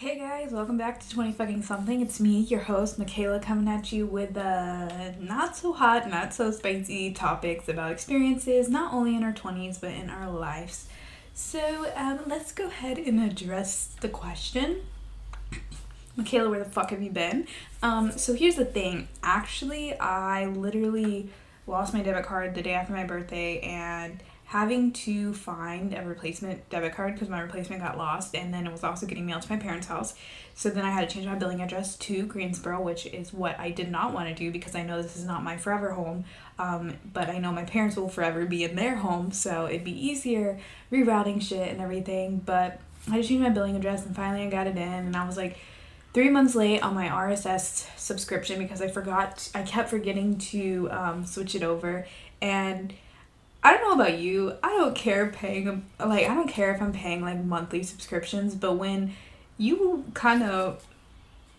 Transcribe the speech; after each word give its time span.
Hey 0.00 0.16
guys, 0.16 0.52
welcome 0.52 0.78
back 0.78 1.00
to 1.00 1.10
20 1.10 1.32
fucking 1.32 1.62
something. 1.64 2.00
It's 2.00 2.20
me, 2.20 2.38
your 2.42 2.60
host, 2.60 3.00
Michaela, 3.00 3.40
coming 3.40 3.66
at 3.66 3.90
you 3.90 4.06
with 4.06 4.36
uh, 4.36 5.10
not 5.18 5.56
so 5.56 5.72
hot, 5.72 6.08
not 6.08 6.32
so 6.32 6.52
spicy 6.52 7.10
topics 7.10 7.68
about 7.68 7.90
experiences, 7.90 8.68
not 8.68 8.94
only 8.94 9.16
in 9.16 9.24
our 9.24 9.32
20s, 9.32 9.80
but 9.80 9.90
in 9.90 10.08
our 10.08 10.30
lives. 10.30 10.86
So 11.34 11.90
um, 11.96 12.20
let's 12.28 12.52
go 12.52 12.68
ahead 12.68 12.98
and 12.98 13.18
address 13.20 13.96
the 14.00 14.08
question. 14.08 14.82
Michaela, 16.16 16.48
where 16.48 16.60
the 16.60 16.70
fuck 16.70 16.90
have 16.90 17.02
you 17.02 17.10
been? 17.10 17.48
Um, 17.82 18.12
so 18.12 18.34
here's 18.34 18.54
the 18.54 18.64
thing. 18.64 19.08
Actually, 19.24 19.98
I 19.98 20.46
literally 20.46 21.28
lost 21.66 21.92
my 21.92 22.04
debit 22.04 22.24
card 22.24 22.54
the 22.54 22.62
day 22.62 22.74
after 22.74 22.92
my 22.92 23.02
birthday 23.02 23.58
and 23.62 24.22
having 24.48 24.90
to 24.90 25.34
find 25.34 25.92
a 25.92 26.02
replacement 26.02 26.66
debit 26.70 26.94
card 26.94 27.12
because 27.12 27.28
my 27.28 27.38
replacement 27.38 27.82
got 27.82 27.98
lost 27.98 28.34
and 28.34 28.52
then 28.52 28.66
it 28.66 28.72
was 28.72 28.82
also 28.82 29.04
getting 29.04 29.26
mailed 29.26 29.42
to 29.42 29.52
my 29.52 29.58
parents' 29.58 29.86
house. 29.86 30.14
So 30.54 30.70
then 30.70 30.86
I 30.86 30.90
had 30.90 31.06
to 31.06 31.14
change 31.14 31.26
my 31.26 31.34
billing 31.34 31.60
address 31.60 31.96
to 31.96 32.24
Greensboro, 32.24 32.80
which 32.80 33.04
is 33.04 33.30
what 33.30 33.60
I 33.60 33.70
did 33.70 33.90
not 33.90 34.14
want 34.14 34.26
to 34.30 34.34
do 34.34 34.50
because 34.50 34.74
I 34.74 34.82
know 34.82 35.02
this 35.02 35.18
is 35.18 35.26
not 35.26 35.42
my 35.42 35.58
forever 35.58 35.92
home. 35.92 36.24
Um, 36.58 36.94
but 37.12 37.28
I 37.28 37.36
know 37.36 37.52
my 37.52 37.64
parents 37.64 37.94
will 37.94 38.08
forever 38.08 38.46
be 38.46 38.64
in 38.64 38.74
their 38.74 38.96
home, 38.96 39.32
so 39.32 39.66
it'd 39.66 39.84
be 39.84 39.92
easier 39.92 40.58
rerouting 40.90 41.42
shit 41.42 41.68
and 41.68 41.82
everything. 41.82 42.38
But 42.38 42.80
I 43.10 43.18
just 43.18 43.28
changed 43.28 43.42
my 43.42 43.50
billing 43.50 43.76
address 43.76 44.06
and 44.06 44.16
finally 44.16 44.46
I 44.46 44.48
got 44.48 44.66
it 44.66 44.76
in 44.76 44.82
and 44.82 45.14
I 45.14 45.26
was 45.26 45.36
like 45.36 45.58
three 46.14 46.30
months 46.30 46.54
late 46.54 46.82
on 46.82 46.94
my 46.94 47.08
RSS 47.08 47.86
subscription 47.98 48.58
because 48.58 48.80
I 48.80 48.88
forgot, 48.88 49.50
I 49.54 49.60
kept 49.60 49.90
forgetting 49.90 50.38
to 50.38 50.88
um, 50.90 51.26
switch 51.26 51.54
it 51.54 51.62
over. 51.62 52.06
And 52.40 52.94
I 53.62 53.72
don't 53.72 53.82
know 53.82 54.02
about 54.02 54.18
you. 54.18 54.54
I 54.62 54.68
don't 54.68 54.94
care 54.94 55.26
paying 55.26 55.86
like 55.98 56.28
I 56.28 56.34
don't 56.34 56.48
care 56.48 56.72
if 56.74 56.80
I'm 56.80 56.92
paying 56.92 57.22
like 57.22 57.42
monthly 57.42 57.82
subscriptions, 57.82 58.54
but 58.54 58.74
when 58.74 59.14
you 59.56 60.04
kind 60.14 60.42
of 60.42 60.86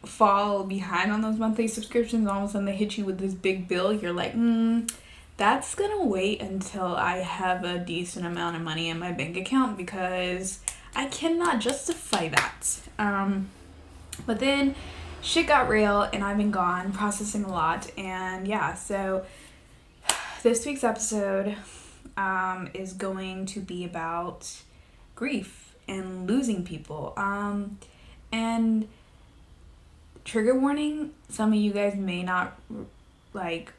fall 0.05 0.63
behind 0.63 1.12
on 1.12 1.21
those 1.21 1.38
monthly 1.38 1.68
subscriptions, 1.68 2.27
all 2.27 2.43
of 2.43 2.49
a 2.49 2.54
sudden 2.54 2.65
they 2.65 2.76
hit 2.76 2.98
you 2.98 3.05
with 3.05 3.20
this 3.20 3.34
big 3.34 3.68
bill, 3.68 3.93
you're 3.93 4.13
like, 4.13 4.34
mm, 4.34 4.90
that's 5.35 5.76
gonna 5.76 6.05
wait 6.05 6.41
until 6.41 6.96
I 6.96 7.18
have 7.18 7.65
a 7.65 7.79
decent 7.79 8.26
amount 8.26 8.55
of 8.55 8.62
money 8.62 8.90
in 8.90 8.98
my 8.98 9.12
bank 9.12 9.35
account 9.35 9.77
because 9.77 10.59
I 10.96 11.07
cannot 11.07 11.59
justify 11.59 12.29
that. 12.29 12.79
Um, 12.98 13.49
but 14.26 14.40
then 14.40 14.76
shit 15.21 15.48
got 15.48 15.68
real 15.68 16.04
and 16.13 16.24
I've 16.24 16.37
been 16.37 16.52
gone 16.52 16.93
processing 16.93 17.43
a 17.43 17.52
lot, 17.52 17.91
and 17.98 18.48
yeah, 18.48 18.74
so 18.76 19.26
this 20.43 20.65
week's 20.65 20.85
episode 20.85 21.57
um, 22.18 22.70
is 22.74 22.93
going 22.93 23.46
to 23.48 23.60
be 23.60 23.84
about 23.84 24.52
grief 25.15 25.76
and 25.88 26.27
losing 26.27 26.63
people. 26.63 27.13
Um, 27.18 27.79
and 28.32 28.88
trigger 30.24 30.57
warning, 30.57 31.13
some 31.30 31.54
of 31.54 31.60
you 31.60 31.71
guys 31.71 31.96
may 31.96 32.24
not 32.24 32.60
like 33.34 33.74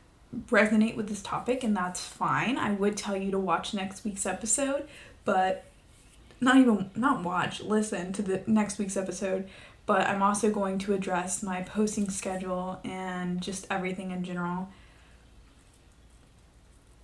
resonate 0.48 0.97
with 0.97 1.08
this 1.08 1.23
topic, 1.23 1.64
and 1.64 1.77
that's 1.77 2.01
fine. 2.01 2.56
I 2.56 2.73
would 2.73 2.97
tell 2.97 3.17
you 3.17 3.31
to 3.31 3.39
watch 3.39 3.75
next 3.75 4.05
week's 4.05 4.27
episode, 4.27 4.89
but 5.25 5.64
not 6.41 6.56
even 6.56 6.91
not 6.97 7.23
watch, 7.23 7.61
listen 7.61 8.12
to 8.14 8.23
the 8.23 8.42
next 8.47 8.78
week's 8.78 8.97
episode. 8.97 9.48
But 9.86 10.06
I'm 10.06 10.23
also 10.23 10.51
going 10.51 10.78
to 10.81 10.95
address 10.95 11.42
my 11.42 11.62
posting 11.62 12.11
schedule 12.11 12.81
and 12.84 13.41
just 13.41 13.67
everything 13.70 14.12
in 14.12 14.23
general 14.23 14.69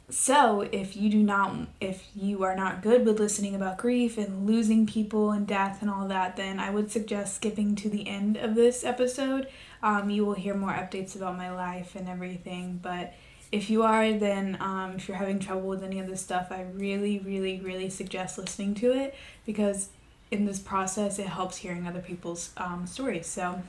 so, 0.08 0.60
if 0.70 0.96
you 0.96 1.10
do 1.10 1.20
not, 1.20 1.56
if 1.80 2.06
you 2.14 2.44
are 2.44 2.54
not 2.54 2.80
good 2.80 3.04
with 3.04 3.18
listening 3.18 3.56
about 3.56 3.76
grief 3.76 4.16
and 4.16 4.46
losing 4.46 4.86
people 4.86 5.32
and 5.32 5.48
death 5.48 5.82
and 5.82 5.90
all 5.90 6.06
that, 6.06 6.36
then 6.36 6.60
I 6.60 6.70
would 6.70 6.92
suggest 6.92 7.34
skipping 7.34 7.74
to 7.76 7.88
the 7.88 8.06
end 8.06 8.36
of 8.36 8.54
this 8.54 8.84
episode. 8.84 9.48
Um, 9.82 10.08
you 10.08 10.24
will 10.24 10.34
hear 10.34 10.54
more 10.54 10.70
updates 10.70 11.16
about 11.16 11.36
my 11.36 11.50
life 11.50 11.96
and 11.96 12.08
everything. 12.08 12.78
But 12.80 13.14
if 13.50 13.68
you 13.68 13.82
are, 13.82 14.12
then 14.12 14.56
um, 14.60 14.92
if 14.96 15.08
you're 15.08 15.16
having 15.16 15.40
trouble 15.40 15.68
with 15.68 15.82
any 15.82 15.98
of 15.98 16.06
this 16.06 16.20
stuff, 16.20 16.48
I 16.52 16.62
really, 16.72 17.18
really, 17.18 17.58
really 17.58 17.90
suggest 17.90 18.38
listening 18.38 18.74
to 18.76 18.92
it 18.92 19.12
because 19.44 19.88
in 20.30 20.44
this 20.44 20.60
process, 20.60 21.18
it 21.18 21.26
helps 21.26 21.56
hearing 21.56 21.86
other 21.86 22.00
people's 22.00 22.50
um, 22.56 22.86
stories. 22.86 23.26
So, 23.26 23.60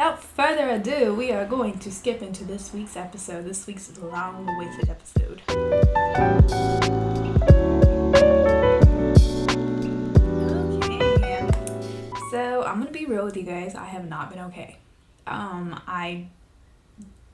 without 0.00 0.24
further 0.24 0.70
ado, 0.70 1.14
we 1.14 1.30
are 1.30 1.44
going 1.44 1.78
to 1.78 1.92
skip 1.92 2.22
into 2.22 2.42
this 2.42 2.72
week's 2.72 2.96
episode. 2.96 3.44
This 3.44 3.66
week's 3.66 3.94
long 3.98 4.48
awaited 4.48 4.88
episode. 4.88 5.42
Okay. 10.82 11.46
So, 12.30 12.64
I'm 12.64 12.80
going 12.80 12.86
to 12.86 12.98
be 12.98 13.04
real 13.04 13.26
with 13.26 13.36
you 13.36 13.42
guys. 13.42 13.74
I 13.74 13.84
have 13.84 14.08
not 14.08 14.30
been 14.30 14.38
okay. 14.44 14.78
Um, 15.26 15.78
I 15.86 16.28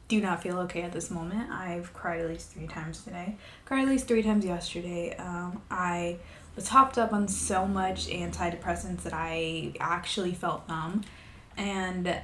do 0.08 0.20
not 0.20 0.42
feel 0.42 0.58
okay 0.62 0.82
at 0.82 0.90
this 0.90 1.08
moment. 1.08 1.48
I've 1.52 1.92
cried 1.92 2.20
at 2.20 2.26
least 2.26 2.50
three 2.50 2.66
times 2.66 3.04
today. 3.04 3.36
Cried 3.64 3.82
at 3.82 3.88
least 3.88 4.08
three 4.08 4.24
times 4.24 4.44
yesterday. 4.44 5.14
Um, 5.18 5.62
I 5.70 6.16
was 6.56 6.66
hopped 6.70 6.98
up 6.98 7.12
on 7.12 7.28
so 7.28 7.64
much 7.64 8.08
antidepressants 8.08 9.04
that 9.04 9.14
I 9.14 9.72
actually 9.78 10.34
felt 10.34 10.68
numb. 10.68 11.04
And 11.56 12.16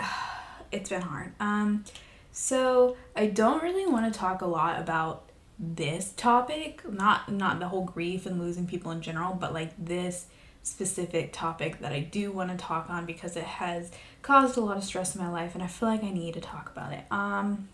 it's 0.72 0.90
been 0.90 1.02
hard. 1.02 1.32
Um, 1.40 1.84
so 2.32 2.96
I 3.16 3.26
don't 3.26 3.62
really 3.62 3.86
want 3.86 4.12
to 4.12 4.18
talk 4.18 4.42
a 4.42 4.46
lot 4.46 4.80
about 4.80 5.30
this 5.58 6.12
topic, 6.16 6.82
not 6.90 7.30
not 7.30 7.58
the 7.58 7.68
whole 7.68 7.84
grief 7.84 8.24
and 8.24 8.40
losing 8.40 8.66
people 8.66 8.90
in 8.92 9.02
general, 9.02 9.34
but 9.34 9.52
like 9.52 9.72
this 9.78 10.26
specific 10.62 11.32
topic 11.32 11.80
that 11.80 11.92
I 11.92 12.00
do 12.00 12.30
want 12.32 12.50
to 12.50 12.56
talk 12.56 12.90
on 12.90 13.06
because 13.06 13.36
it 13.36 13.44
has 13.44 13.90
caused 14.22 14.56
a 14.56 14.60
lot 14.60 14.76
of 14.76 14.84
stress 14.84 15.14
in 15.14 15.22
my 15.22 15.30
life 15.30 15.54
and 15.54 15.62
I 15.62 15.66
feel 15.66 15.88
like 15.88 16.04
I 16.04 16.10
need 16.10 16.34
to 16.34 16.40
talk 16.40 16.70
about 16.70 16.92
it. 16.92 17.04
Um 17.10 17.68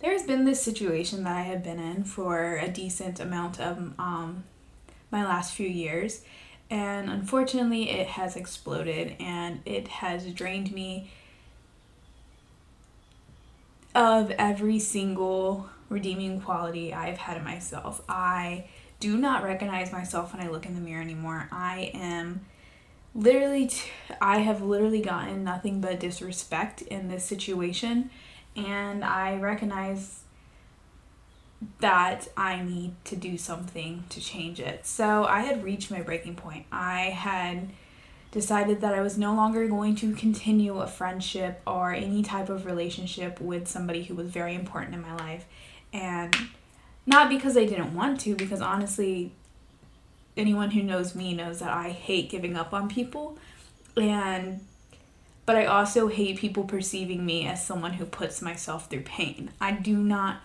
there's 0.00 0.22
been 0.22 0.44
this 0.44 0.62
situation 0.62 1.24
that 1.24 1.36
I 1.36 1.42
have 1.42 1.64
been 1.64 1.80
in 1.80 2.04
for 2.04 2.56
a 2.56 2.68
decent 2.68 3.20
amount 3.20 3.60
of 3.60 3.78
um 3.98 4.44
my 5.10 5.24
last 5.24 5.54
few 5.54 5.68
years 5.68 6.22
and 6.70 7.10
unfortunately 7.10 7.90
it 7.90 8.06
has 8.06 8.36
exploded 8.36 9.16
and 9.20 9.60
it 9.66 9.88
has 9.88 10.26
drained 10.32 10.72
me 10.72 11.10
of 13.98 14.30
every 14.38 14.78
single 14.78 15.68
redeeming 15.88 16.40
quality 16.40 16.94
I've 16.94 17.18
had 17.18 17.36
in 17.36 17.42
myself. 17.42 18.00
I 18.08 18.66
do 19.00 19.18
not 19.18 19.42
recognize 19.42 19.90
myself 19.90 20.32
when 20.32 20.40
I 20.40 20.48
look 20.48 20.66
in 20.66 20.76
the 20.76 20.80
mirror 20.80 21.02
anymore. 21.02 21.48
I 21.50 21.90
am 21.94 22.42
literally, 23.12 23.66
t- 23.66 23.90
I 24.20 24.38
have 24.38 24.62
literally 24.62 25.02
gotten 25.02 25.42
nothing 25.42 25.80
but 25.80 25.98
disrespect 25.98 26.82
in 26.82 27.08
this 27.08 27.24
situation, 27.24 28.10
and 28.54 29.04
I 29.04 29.36
recognize 29.36 30.22
that 31.80 32.28
I 32.36 32.62
need 32.62 32.94
to 33.06 33.16
do 33.16 33.36
something 33.36 34.04
to 34.10 34.20
change 34.20 34.60
it. 34.60 34.86
So 34.86 35.24
I 35.24 35.40
had 35.40 35.64
reached 35.64 35.90
my 35.90 36.02
breaking 36.02 36.36
point. 36.36 36.66
I 36.70 37.06
had 37.06 37.70
decided 38.30 38.80
that 38.80 38.94
I 38.94 39.00
was 39.00 39.16
no 39.16 39.34
longer 39.34 39.66
going 39.66 39.96
to 39.96 40.14
continue 40.14 40.78
a 40.78 40.86
friendship 40.86 41.60
or 41.66 41.92
any 41.92 42.22
type 42.22 42.48
of 42.48 42.66
relationship 42.66 43.40
with 43.40 43.68
somebody 43.68 44.04
who 44.04 44.14
was 44.14 44.28
very 44.28 44.54
important 44.54 44.94
in 44.94 45.00
my 45.00 45.14
life. 45.14 45.46
And 45.92 46.34
not 47.06 47.30
because 47.30 47.56
I 47.56 47.64
didn't 47.64 47.94
want 47.94 48.20
to, 48.20 48.34
because 48.34 48.60
honestly, 48.60 49.32
anyone 50.36 50.70
who 50.72 50.82
knows 50.82 51.14
me 51.14 51.34
knows 51.34 51.60
that 51.60 51.70
I 51.70 51.90
hate 51.90 52.30
giving 52.30 52.56
up 52.56 52.74
on 52.74 52.88
people. 52.88 53.38
And 53.96 54.60
but 55.46 55.56
I 55.56 55.64
also 55.64 56.08
hate 56.08 56.36
people 56.36 56.64
perceiving 56.64 57.24
me 57.24 57.46
as 57.46 57.64
someone 57.64 57.94
who 57.94 58.04
puts 58.04 58.42
myself 58.42 58.90
through 58.90 59.00
pain. 59.00 59.50
I 59.58 59.72
do 59.72 59.96
not 59.96 60.40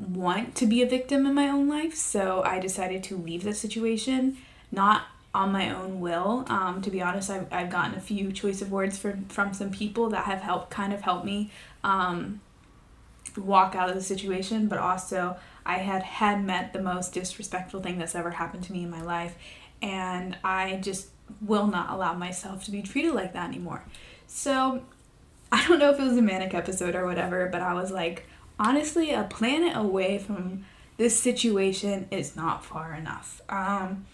want 0.00 0.56
to 0.56 0.66
be 0.66 0.82
a 0.82 0.88
victim 0.88 1.26
in 1.26 1.34
my 1.34 1.48
own 1.48 1.68
life, 1.68 1.94
so 1.94 2.42
I 2.42 2.58
decided 2.58 3.04
to 3.04 3.16
leave 3.16 3.44
the 3.44 3.54
situation, 3.54 4.36
not 4.72 5.02
on 5.38 5.52
my 5.52 5.72
own 5.72 6.00
will. 6.00 6.44
Um, 6.48 6.82
to 6.82 6.90
be 6.90 7.00
honest, 7.00 7.30
I've, 7.30 7.46
I've 7.52 7.70
gotten 7.70 7.94
a 7.94 8.00
few 8.00 8.32
choice 8.32 8.60
of 8.60 8.72
words 8.72 8.98
from, 8.98 9.26
from 9.26 9.54
some 9.54 9.70
people 9.70 10.10
that 10.10 10.24
have 10.24 10.40
helped 10.40 10.70
kind 10.70 10.92
of 10.92 11.02
help 11.02 11.24
me 11.24 11.52
um, 11.84 12.40
walk 13.36 13.76
out 13.76 13.88
of 13.88 13.94
the 13.94 14.02
situation, 14.02 14.66
but 14.66 14.78
also 14.78 15.36
I 15.64 15.78
had 15.78 16.02
had 16.02 16.44
met 16.44 16.72
the 16.72 16.82
most 16.82 17.12
disrespectful 17.12 17.80
thing 17.80 17.98
that's 17.98 18.16
ever 18.16 18.32
happened 18.32 18.64
to 18.64 18.72
me 18.72 18.82
in 18.82 18.90
my 18.90 19.00
life, 19.00 19.36
and 19.80 20.36
I 20.42 20.80
just 20.82 21.10
will 21.40 21.68
not 21.68 21.90
allow 21.90 22.14
myself 22.14 22.64
to 22.64 22.72
be 22.72 22.82
treated 22.82 23.14
like 23.14 23.32
that 23.34 23.46
anymore. 23.46 23.84
So 24.26 24.82
I 25.52 25.64
don't 25.68 25.78
know 25.78 25.90
if 25.90 26.00
it 26.00 26.02
was 26.02 26.16
a 26.16 26.22
manic 26.22 26.52
episode 26.52 26.96
or 26.96 27.06
whatever, 27.06 27.48
but 27.52 27.62
I 27.62 27.74
was 27.74 27.92
like, 27.92 28.26
honestly, 28.58 29.12
a 29.12 29.22
planet 29.22 29.76
away 29.76 30.18
from 30.18 30.64
this 30.96 31.20
situation 31.20 32.08
is 32.10 32.34
not 32.34 32.64
far 32.64 32.92
enough. 32.92 33.40
Um, 33.48 34.06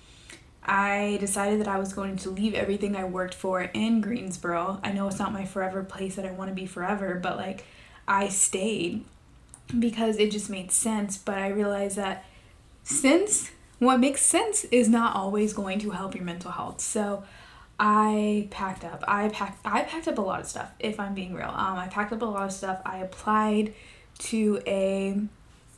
I 0.64 1.19
decided 1.20 1.61
that 1.61 1.69
I 1.69 1.78
was 1.78 1.93
going 1.93 2.16
to 2.19 2.31
leave 2.31 2.55
everything 2.55 2.96
I 2.96 3.05
worked 3.05 3.34
for 3.34 3.62
in 3.62 4.00
Greensboro. 4.00 4.81
I 4.82 4.93
know 4.93 5.06
it's 5.08 5.19
not 5.19 5.32
my 5.32 5.44
forever 5.44 5.82
place 5.82 6.16
that 6.16 6.25
I 6.25 6.31
want 6.31 6.49
to 6.50 6.55
be 6.55 6.66
forever, 6.66 7.19
but 7.22 7.37
like 7.37 7.64
I 8.08 8.28
stayed 8.28 9.05
because 9.78 10.16
it 10.16 10.31
just 10.31 10.49
made 10.49 10.72
sense. 10.72 11.19
But 11.19 11.38
I 11.38 11.49
realized 11.49 11.96
that 11.96 12.25
since 12.82 13.50
what 13.78 14.00
makes 14.00 14.22
sense 14.22 14.64
is 14.64 14.88
not 14.88 15.14
always 15.14 15.52
going 15.52 15.78
to 15.81 15.90
help 15.90 16.14
your 16.14 16.25
mental 16.25 16.50
health. 16.50 16.81
So 16.81 17.25
I 17.78 18.49
packed 18.50 18.84
up. 18.84 19.05
I 19.06 19.28
packed 19.28 19.66
I 19.66 19.82
packed 19.82 20.08
up 20.08 20.19
a 20.19 20.22
lot 20.22 20.40
of 20.40 20.46
stuff, 20.46 20.70
if 20.78 20.99
I'm 20.99 21.14
being 21.14 21.34
real. 21.34 21.49
Um, 21.49 21.76
I 21.76 21.88
packed 21.88 22.12
up 22.12 22.22
a 22.22 22.26
lot 22.26 22.44
of 22.44 22.52
stuff. 22.52 22.81
I 22.87 22.99
applied 22.99 23.75
to 24.19 24.62
a 24.66 25.20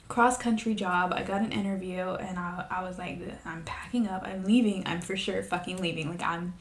cross 0.09 0.37
country 0.39 0.75
job. 0.75 1.13
I 1.15 1.23
got 1.23 1.41
an 1.41 1.53
interview 1.53 2.01
and 2.01 2.39
I, 2.39 2.65
I 2.71 2.83
was 2.83 2.99
like, 2.99 3.21
I'm 3.45 3.63
packing 3.65 4.07
up. 4.09 4.23
I'm 4.25 4.45
leaving. 4.45 4.83
I'm 4.87 5.01
for 5.01 5.17
sure 5.17 5.43
fucking 5.43 5.79
leaving. 5.79 6.09
Like, 6.09 6.23
I'm 6.23 6.55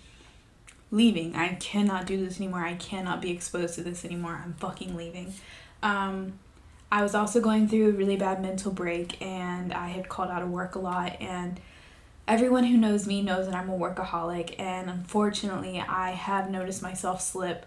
leaving. 0.92 1.36
I 1.36 1.56
cannot 1.56 2.06
do 2.06 2.24
this 2.24 2.38
anymore. 2.38 2.66
I 2.66 2.76
cannot 2.76 3.22
be 3.22 3.32
exposed 3.32 3.76
to 3.76 3.84
this 3.84 4.06
anymore. 4.06 4.42
I'm 4.44 4.54
fucking 4.54 4.96
leaving. 4.96 5.34
Um, 5.84 6.40
I 6.92 7.04
was 7.04 7.14
also 7.14 7.42
going 7.42 7.68
through 7.68 7.90
a 7.90 7.94
really 7.94 8.16
bad 8.16 8.42
mental 8.42 8.72
break 8.72 9.22
and 9.22 9.74
I 9.74 9.90
had 9.90 10.08
called 10.08 10.30
out 10.30 10.42
of 10.42 10.50
work 10.50 10.76
a 10.76 10.80
lot 10.80 11.18
and 11.20 11.60
everyone 12.28 12.64
who 12.64 12.78
knows 12.78 13.06
me 13.06 13.22
knows 13.22 13.48
that 13.48 13.56
I'm 13.56 13.70
a 13.70 13.78
workaholic 13.78 14.60
and 14.60 14.90
unfortunately 14.90 15.84
I 15.86 16.12
have 16.12 16.50
noticed 16.50 16.82
myself 16.82 17.22
slip 17.22 17.66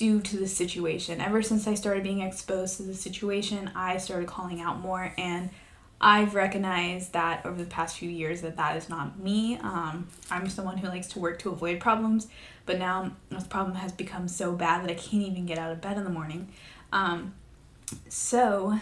due 0.00 0.18
to 0.18 0.38
the 0.38 0.48
situation. 0.48 1.20
Ever 1.20 1.42
since 1.42 1.66
I 1.66 1.74
started 1.74 2.02
being 2.02 2.22
exposed 2.22 2.78
to 2.78 2.84
the 2.84 2.94
situation, 2.94 3.70
I 3.74 3.98
started 3.98 4.30
calling 4.30 4.58
out 4.58 4.80
more 4.80 5.12
and 5.18 5.50
I've 6.00 6.34
recognized 6.34 7.12
that 7.12 7.44
over 7.44 7.62
the 7.62 7.68
past 7.68 7.98
few 7.98 8.08
years 8.08 8.40
that 8.40 8.56
that 8.56 8.78
is 8.78 8.88
not 8.88 9.18
me. 9.18 9.58
Um, 9.58 10.08
I'm 10.30 10.48
someone 10.48 10.78
who 10.78 10.88
likes 10.88 11.08
to 11.08 11.18
work 11.18 11.38
to 11.40 11.50
avoid 11.50 11.80
problems, 11.80 12.28
but 12.64 12.78
now 12.78 13.12
this 13.28 13.46
problem 13.46 13.76
has 13.76 13.92
become 13.92 14.26
so 14.26 14.52
bad 14.52 14.82
that 14.82 14.90
I 14.90 14.94
can't 14.94 15.22
even 15.22 15.44
get 15.44 15.58
out 15.58 15.70
of 15.70 15.82
bed 15.82 15.98
in 15.98 16.04
the 16.04 16.10
morning. 16.10 16.48
Um, 16.94 17.34
so, 18.08 18.78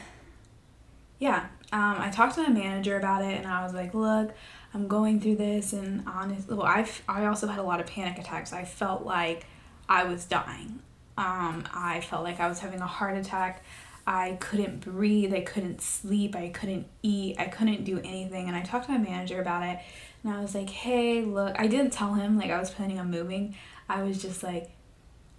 yeah, 1.18 1.46
um, 1.72 1.96
I 1.98 2.10
talked 2.14 2.36
to 2.36 2.42
my 2.44 2.50
manager 2.50 2.96
about 2.96 3.24
it, 3.24 3.36
and 3.36 3.46
I 3.48 3.64
was 3.64 3.74
like, 3.74 3.92
"Look, 3.92 4.32
I'm 4.72 4.86
going 4.86 5.20
through 5.20 5.36
this, 5.36 5.72
and 5.72 6.04
honestly, 6.06 6.54
well, 6.54 6.66
I 6.66 6.88
I 7.08 7.26
also 7.26 7.48
had 7.48 7.58
a 7.58 7.64
lot 7.64 7.80
of 7.80 7.86
panic 7.86 8.20
attacks. 8.20 8.52
I 8.52 8.64
felt 8.64 9.04
like 9.04 9.46
I 9.88 10.04
was 10.04 10.24
dying. 10.24 10.80
Um, 11.18 11.64
I 11.74 12.00
felt 12.00 12.22
like 12.22 12.38
I 12.38 12.48
was 12.48 12.60
having 12.60 12.80
a 12.80 12.86
heart 12.86 13.16
attack. 13.18 13.64
I 14.06 14.38
couldn't 14.40 14.80
breathe. 14.80 15.34
I 15.34 15.40
couldn't 15.40 15.82
sleep. 15.82 16.36
I 16.36 16.48
couldn't 16.50 16.86
eat. 17.02 17.36
I 17.40 17.46
couldn't 17.46 17.82
do 17.82 17.98
anything. 17.98 18.46
And 18.46 18.56
I 18.56 18.62
talked 18.62 18.86
to 18.86 18.92
my 18.92 18.98
manager 18.98 19.40
about 19.40 19.64
it, 19.64 19.80
and 20.22 20.32
I 20.32 20.40
was 20.40 20.54
like, 20.54 20.70
"Hey, 20.70 21.22
look, 21.22 21.58
I 21.58 21.66
didn't 21.66 21.92
tell 21.92 22.14
him 22.14 22.38
like 22.38 22.52
I 22.52 22.58
was 22.60 22.70
planning 22.70 23.00
on 23.00 23.10
moving. 23.10 23.56
I 23.88 24.02
was 24.02 24.22
just 24.22 24.42
like." 24.42 24.70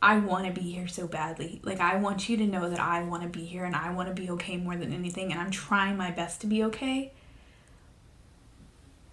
I 0.01 0.17
want 0.17 0.45
to 0.45 0.53
be 0.53 0.71
here 0.71 0.87
so 0.87 1.07
badly. 1.07 1.59
Like, 1.61 1.81
I 1.81 1.97
want 1.97 2.29
you 2.29 2.37
to 2.37 2.47
know 2.47 2.69
that 2.69 2.79
I 2.79 3.03
want 3.03 3.23
to 3.23 3.27
be 3.27 3.43
here 3.43 3.65
and 3.65 3.75
I 3.75 3.91
want 3.91 4.07
to 4.07 4.13
be 4.13 4.29
okay 4.29 4.55
more 4.55 4.77
than 4.77 4.93
anything. 4.93 5.33
And 5.33 5.41
I'm 5.41 5.51
trying 5.51 5.97
my 5.97 6.09
best 6.09 6.39
to 6.39 6.47
be 6.47 6.63
okay. 6.63 7.11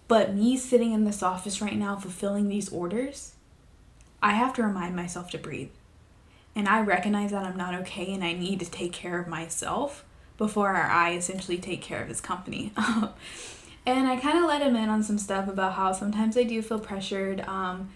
But 0.07 0.33
me 0.33 0.55
sitting 0.55 0.93
in 0.93 1.03
this 1.03 1.21
office 1.21 1.61
right 1.61 1.75
now 1.75 1.97
fulfilling 1.97 2.47
these 2.47 2.69
orders, 2.69 3.33
I 4.23 4.31
have 4.31 4.53
to 4.53 4.63
remind 4.63 4.95
myself 4.95 5.29
to 5.31 5.37
breathe. 5.37 5.71
And 6.57 6.67
I 6.67 6.81
recognize 6.81 7.29
that 7.29 7.45
I'm 7.45 7.55
not 7.55 7.75
okay 7.81 8.11
and 8.11 8.23
I 8.23 8.33
need 8.33 8.59
to 8.61 8.65
take 8.69 8.91
care 8.91 9.19
of 9.19 9.27
myself 9.27 10.03
before 10.39 10.75
I 10.75 11.13
essentially 11.13 11.59
take 11.59 11.83
care 11.83 12.01
of 12.01 12.07
this 12.07 12.19
company. 12.19 12.73
and 13.85 14.07
I 14.07 14.17
kind 14.17 14.39
of 14.39 14.45
let 14.45 14.63
him 14.63 14.75
in 14.75 14.89
on 14.89 15.03
some 15.03 15.19
stuff 15.19 15.47
about 15.47 15.73
how 15.73 15.91
sometimes 15.91 16.35
I 16.35 16.41
do 16.41 16.63
feel 16.63 16.79
pressured 16.79 17.41
um, 17.41 17.91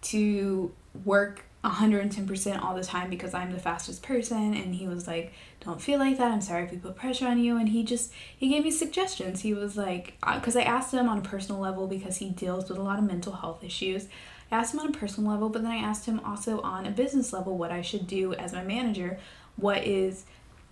to 0.00 0.72
work 1.04 1.44
110% 1.62 2.62
all 2.62 2.74
the 2.74 2.82
time 2.82 3.10
because 3.10 3.34
I'm 3.34 3.52
the 3.52 3.58
fastest 3.58 4.02
person 4.02 4.54
and 4.54 4.74
he 4.74 4.88
was 4.88 5.06
like 5.06 5.34
don't 5.60 5.82
feel 5.82 5.98
like 5.98 6.16
that. 6.16 6.30
I'm 6.32 6.40
sorry 6.40 6.64
if 6.64 6.70
we 6.70 6.78
put 6.78 6.96
pressure 6.96 7.26
on 7.26 7.38
you. 7.38 7.58
And 7.58 7.68
he 7.68 7.82
just 7.82 8.12
he 8.34 8.48
gave 8.48 8.64
me 8.64 8.70
suggestions. 8.70 9.42
He 9.42 9.52
was 9.52 9.76
like 9.76 10.14
because 10.34 10.56
uh, 10.56 10.60
I 10.60 10.62
asked 10.62 10.94
him 10.94 11.08
on 11.08 11.18
a 11.18 11.22
personal 11.22 11.60
level 11.60 11.86
because 11.86 12.16
he 12.16 12.30
deals 12.30 12.70
with 12.70 12.78
a 12.78 12.82
lot 12.82 12.98
of 12.98 13.04
mental 13.04 13.34
health 13.34 13.62
issues 13.62 14.06
I 14.50 14.56
asked 14.56 14.74
him 14.74 14.80
on 14.80 14.88
a 14.88 14.92
personal 14.92 15.30
level 15.30 15.48
but 15.48 15.62
then 15.62 15.72
I 15.72 15.76
asked 15.76 16.06
him 16.06 16.20
also 16.24 16.60
on 16.60 16.86
a 16.86 16.90
business 16.90 17.32
level 17.32 17.56
what 17.56 17.70
I 17.70 17.82
should 17.82 18.06
do 18.06 18.34
as 18.34 18.52
my 18.52 18.62
manager 18.62 19.18
what 19.56 19.84
is 19.84 20.24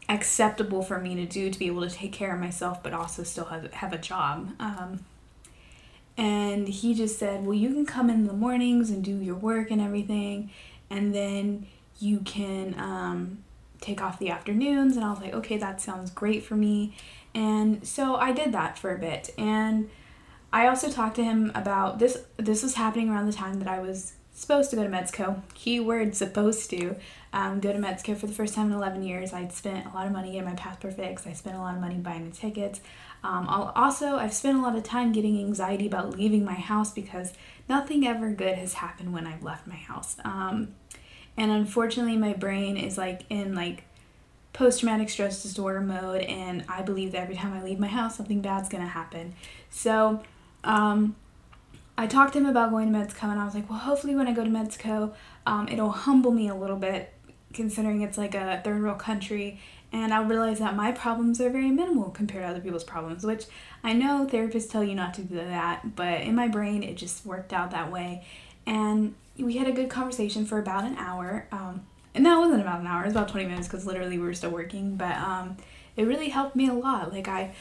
acceptable 0.09 0.82
for 0.82 0.99
me 0.99 1.15
to 1.15 1.25
do 1.25 1.50
to 1.50 1.59
be 1.59 1.67
able 1.67 1.82
to 1.82 1.91
take 1.91 2.12
care 2.12 2.35
of 2.35 2.41
myself 2.41 2.82
but 2.82 2.93
also 2.93 3.23
still 3.23 3.47
have, 3.47 3.73
have 3.73 3.93
a 3.93 3.99
job 3.99 4.50
um, 4.61 5.05
and 6.17 6.69
he 6.69 6.94
just 6.94 7.19
said 7.19 7.44
well 7.44 7.55
you 7.55 7.71
can 7.71 7.87
come 7.87 8.11
in 8.11 8.26
the 8.26 8.32
mornings 8.32 8.91
and 8.91 9.03
do 9.03 9.17
your 9.17 9.35
work 9.35 9.71
and 9.71 9.81
everything 9.81 10.50
and 10.91 11.15
then 11.15 11.67
you 11.99 12.20
can 12.20 12.75
um, 12.79 13.44
take 13.81 14.00
off 14.00 14.19
the 14.19 14.31
afternoons. 14.31 14.97
And 14.97 15.05
I 15.05 15.11
was 15.11 15.20
like, 15.20 15.35
okay, 15.35 15.59
that 15.59 15.81
sounds 15.81 16.11
great 16.11 16.43
for 16.43 16.56
me. 16.56 16.97
And 17.35 17.87
so 17.87 18.17
I 18.17 18.32
did 18.32 18.53
that 18.53 18.79
for 18.79 18.94
a 18.94 18.99
bit. 18.99 19.31
And 19.37 19.91
I 20.55 20.69
also 20.69 20.89
talked 20.89 21.17
to 21.17 21.25
him 21.25 21.51
about 21.56 21.99
this. 21.99 22.17
This 22.37 22.62
was 22.62 22.75
happening 22.75 23.11
around 23.11 23.27
the 23.27 23.33
time 23.33 23.59
that 23.59 23.67
I 23.67 23.81
was 23.81 24.12
supposed 24.35 24.71
to 24.71 24.77
go 24.77 24.85
to 24.85 24.89
Mexico. 24.89 25.43
Keyword 25.55 26.15
supposed 26.15 26.71
to 26.71 26.95
um, 27.33 27.59
go 27.59 27.73
to 27.73 27.79
Mexico 27.81 28.15
for 28.15 28.29
the 28.29 28.33
first 28.33 28.55
time 28.55 28.69
in 28.69 28.73
11 28.73 29.03
years. 29.03 29.33
I'd 29.33 29.53
spent 29.53 29.85
a 29.85 29.89
lot 29.89 30.06
of 30.06 30.12
money 30.12 30.31
getting 30.31 30.49
my 30.49 30.55
passport 30.55 30.95
fixed. 30.95 31.27
I 31.27 31.33
spent 31.33 31.56
a 31.56 31.59
lot 31.59 31.75
of 31.75 31.81
money 31.81 31.97
buying 31.97 32.31
the 32.31 32.37
tickets. 32.37 32.81
Um, 33.25 33.49
also, 33.49 34.15
I've 34.15 34.33
spent 34.33 34.56
a 34.56 34.62
lot 34.62 34.77
of 34.77 34.85
time 34.85 35.11
getting 35.11 35.41
anxiety 35.41 35.89
about 35.89 36.17
leaving 36.17 36.45
my 36.45 36.55
house 36.55 36.93
because 36.93 37.33
nothing 37.69 38.06
ever 38.06 38.31
good 38.31 38.56
has 38.56 38.75
happened 38.75 39.12
when 39.12 39.27
I've 39.27 39.43
left 39.43 39.67
my 39.67 39.75
house. 39.75 40.15
Um, 40.25 40.77
and 41.37 41.51
unfortunately, 41.51 42.17
my 42.17 42.33
brain 42.33 42.77
is 42.77 42.97
like 42.97 43.23
in 43.29 43.56
like 43.56 43.83
post 44.53 44.79
traumatic 44.79 45.11
stress 45.11 45.43
disorder 45.43 45.81
mode, 45.81 46.23
and 46.23 46.65
I 46.69 46.83
believe 46.83 47.11
that 47.11 47.23
every 47.23 47.35
time 47.35 47.53
I 47.53 47.62
leave 47.65 47.81
my 47.81 47.89
house, 47.89 48.17
something 48.17 48.41
bad's 48.41 48.69
gonna 48.69 48.87
happen. 48.87 49.35
So, 49.69 50.23
um, 50.64 51.16
I 51.96 52.06
talked 52.06 52.32
to 52.32 52.40
him 52.40 52.46
about 52.46 52.70
going 52.70 52.87
to 52.87 52.99
Mexico, 52.99 53.28
and 53.28 53.40
I 53.40 53.44
was 53.44 53.55
like, 53.55 53.70
well, 53.70 53.78
hopefully, 53.78 54.14
when 54.14 54.26
I 54.26 54.32
go 54.32 54.43
to 54.43 54.50
Mexico, 54.50 55.14
um, 55.46 55.69
it'll 55.69 55.90
humble 55.90 56.32
me 56.32 56.49
a 56.49 56.55
little 56.55 56.76
bit, 56.76 57.12
considering 57.52 58.02
it's 58.02 58.19
like 58.19 58.34
a 58.34 58.61
third 58.64 58.82
world 58.82 58.99
country, 58.99 59.61
and 59.94 60.12
I'll 60.12 60.25
realize 60.25 60.58
that 60.58 60.75
my 60.75 60.90
problems 60.90 61.40
are 61.40 61.50
very 61.50 61.70
minimal 61.70 62.11
compared 62.11 62.43
to 62.43 62.49
other 62.49 62.61
people's 62.61 62.82
problems, 62.82 63.25
which 63.25 63.44
I 63.84 63.93
know 63.93 64.26
therapists 64.28 64.69
tell 64.69 64.82
you 64.82 64.96
not 64.96 65.14
to 65.14 65.22
do 65.22 65.37
that, 65.37 65.94
but 65.94 66.22
in 66.22 66.34
my 66.34 66.49
brain, 66.49 66.82
it 66.82 66.96
just 66.96 67.25
worked 67.25 67.52
out 67.52 67.70
that 67.70 67.93
way. 67.93 68.25
And 68.67 69.14
we 69.38 69.56
had 69.56 69.69
a 69.69 69.72
good 69.72 69.90
conversation 69.90 70.46
for 70.46 70.58
about 70.58 70.82
an 70.82 70.96
hour. 70.96 71.46
Um, 71.52 71.87
and 72.12 72.26
that 72.26 72.38
wasn't 72.38 72.60
about 72.60 72.81
an 72.81 72.88
hour, 72.88 73.02
it 73.02 73.06
was 73.06 73.14
about 73.14 73.28
20 73.28 73.46
minutes 73.46 73.69
because 73.69 73.87
literally 73.87 74.19
we 74.19 74.25
were 74.25 74.34
still 74.34 74.50
working. 74.50 74.96
But 74.96 75.17
um, 75.17 75.58
it 75.96 76.05
really 76.05 76.28
helped 76.28 76.56
me 76.56 76.69
a 76.69 76.75
lot. 76.75 77.12
Like, 77.12 77.28
I, 77.28 77.52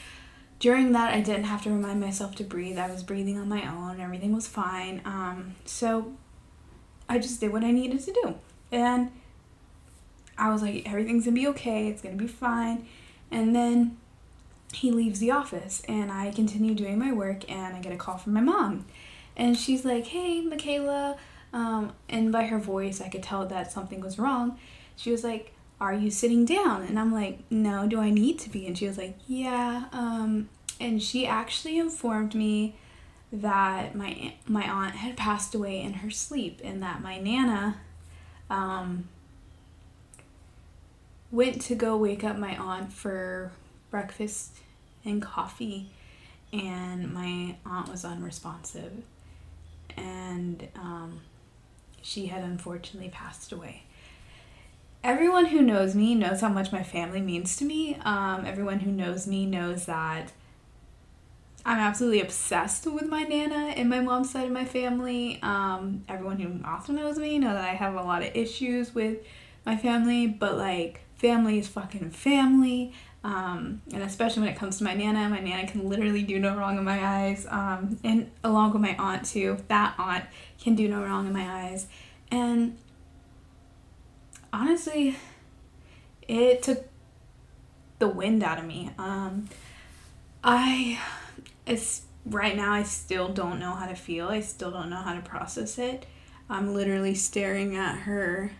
during 0.58 0.92
that, 0.92 1.12
I 1.12 1.20
didn't 1.20 1.44
have 1.44 1.62
to 1.64 1.70
remind 1.70 2.00
myself 2.00 2.34
to 2.36 2.44
breathe. 2.44 2.78
I 2.78 2.90
was 2.90 3.02
breathing 3.02 3.38
on 3.38 3.48
my 3.48 3.68
own, 3.68 4.00
everything 4.00 4.32
was 4.34 4.46
fine. 4.46 5.02
Um, 5.04 5.56
so 5.64 6.12
I 7.08 7.18
just 7.18 7.40
did 7.40 7.52
what 7.52 7.64
I 7.64 7.70
needed 7.70 8.00
to 8.00 8.12
do. 8.12 8.34
And 8.72 9.10
I 10.38 10.52
was 10.52 10.62
like, 10.62 10.88
everything's 10.88 11.24
gonna 11.24 11.34
be 11.34 11.46
okay, 11.48 11.88
it's 11.88 12.02
gonna 12.02 12.16
be 12.16 12.26
fine. 12.26 12.86
And 13.30 13.54
then 13.54 13.96
he 14.72 14.90
leaves 14.90 15.20
the 15.20 15.30
office, 15.30 15.82
and 15.88 16.10
I 16.10 16.30
continue 16.30 16.74
doing 16.74 16.98
my 16.98 17.12
work, 17.12 17.50
and 17.50 17.76
I 17.76 17.80
get 17.80 17.92
a 17.92 17.96
call 17.96 18.18
from 18.18 18.32
my 18.32 18.40
mom. 18.40 18.86
And 19.36 19.56
she's 19.56 19.84
like, 19.84 20.06
hey, 20.06 20.40
Michaela. 20.40 21.16
Um, 21.52 21.92
and 22.08 22.32
by 22.32 22.46
her 22.46 22.58
voice, 22.58 23.00
I 23.00 23.08
could 23.08 23.22
tell 23.22 23.46
that 23.46 23.70
something 23.70 24.00
was 24.00 24.18
wrong. 24.18 24.58
She 24.96 25.10
was 25.12 25.22
like, 25.22 25.54
Are 25.84 25.94
you 25.94 26.10
sitting 26.10 26.44
down? 26.44 26.82
And 26.82 26.98
I'm 26.98 27.12
like, 27.12 27.40
No, 27.50 27.86
do 27.86 28.00
I 28.00 28.10
need 28.10 28.38
to 28.40 28.50
be? 28.50 28.66
And 28.66 28.76
she 28.76 28.86
was 28.86 28.96
like, 28.96 29.18
Yeah. 29.26 29.84
Um, 29.92 30.48
and 30.80 31.02
she 31.02 31.26
actually 31.26 31.78
informed 31.78 32.34
me 32.34 32.76
that 33.32 33.94
my 33.94 34.34
my 34.46 34.68
aunt 34.68 34.94
had 34.94 35.16
passed 35.16 35.54
away 35.54 35.80
in 35.80 35.94
her 35.94 36.10
sleep 36.10 36.60
and 36.62 36.82
that 36.82 37.02
my 37.02 37.18
nana 37.18 37.76
um, 38.48 39.08
went 41.30 41.60
to 41.60 41.74
go 41.74 41.96
wake 41.96 42.22
up 42.22 42.38
my 42.38 42.56
aunt 42.56 42.92
for 42.92 43.50
breakfast 43.90 44.52
and 45.04 45.20
coffee 45.20 45.90
and 46.52 47.12
my 47.12 47.56
aunt 47.66 47.88
was 47.88 48.04
unresponsive 48.04 49.02
and 49.96 50.68
um, 50.76 51.20
she 52.02 52.26
had 52.26 52.42
unfortunately 52.42 53.10
passed 53.10 53.52
away. 53.52 53.83
Everyone 55.04 55.44
who 55.44 55.60
knows 55.60 55.94
me 55.94 56.14
knows 56.14 56.40
how 56.40 56.48
much 56.48 56.72
my 56.72 56.82
family 56.82 57.20
means 57.20 57.58
to 57.58 57.66
me. 57.66 57.98
Um, 58.06 58.46
everyone 58.46 58.80
who 58.80 58.90
knows 58.90 59.26
me 59.26 59.44
knows 59.44 59.84
that 59.84 60.32
I'm 61.66 61.76
absolutely 61.76 62.22
obsessed 62.22 62.86
with 62.86 63.06
my 63.06 63.22
nana 63.24 63.74
and 63.76 63.90
my 63.90 64.00
mom's 64.00 64.30
side 64.30 64.46
of 64.46 64.52
my 64.52 64.64
family. 64.64 65.38
Um, 65.42 66.04
everyone 66.08 66.38
who 66.40 66.66
also 66.66 66.94
knows 66.94 67.18
me 67.18 67.38
know 67.38 67.52
that 67.52 67.64
I 67.64 67.74
have 67.74 67.96
a 67.96 68.02
lot 68.02 68.22
of 68.22 68.34
issues 68.34 68.94
with 68.94 69.18
my 69.66 69.76
family, 69.76 70.26
but 70.26 70.56
like 70.56 71.00
family 71.16 71.58
is 71.58 71.68
fucking 71.68 72.08
family. 72.08 72.94
Um, 73.24 73.82
and 73.92 74.02
especially 74.02 74.44
when 74.44 74.52
it 74.52 74.56
comes 74.56 74.78
to 74.78 74.84
my 74.84 74.94
nana, 74.94 75.28
my 75.28 75.40
nana 75.40 75.66
can 75.66 75.86
literally 75.86 76.22
do 76.22 76.38
no 76.38 76.56
wrong 76.56 76.78
in 76.78 76.84
my 76.84 77.04
eyes. 77.04 77.46
Um, 77.50 77.98
and 78.02 78.30
along 78.42 78.72
with 78.72 78.80
my 78.80 78.96
aunt 78.98 79.26
too, 79.26 79.58
that 79.68 79.96
aunt 79.98 80.24
can 80.58 80.74
do 80.74 80.88
no 80.88 81.02
wrong 81.02 81.26
in 81.26 81.34
my 81.34 81.66
eyes. 81.66 81.88
And 82.30 82.78
honestly, 84.54 85.16
it 86.28 86.62
took 86.62 86.86
the 87.98 88.08
wind 88.08 88.42
out 88.42 88.58
of 88.58 88.64
me. 88.64 88.90
Um, 88.98 89.48
I, 90.42 91.00
it's 91.66 92.02
right 92.24 92.56
now, 92.56 92.72
I 92.72 92.84
still 92.84 93.28
don't 93.28 93.58
know 93.58 93.74
how 93.74 93.86
to 93.86 93.94
feel. 93.94 94.28
I 94.28 94.40
still 94.40 94.70
don't 94.70 94.90
know 94.90 95.02
how 95.02 95.14
to 95.14 95.20
process 95.20 95.78
it. 95.78 96.06
I'm 96.48 96.72
literally 96.72 97.14
staring 97.14 97.76
at 97.76 98.00
her 98.00 98.52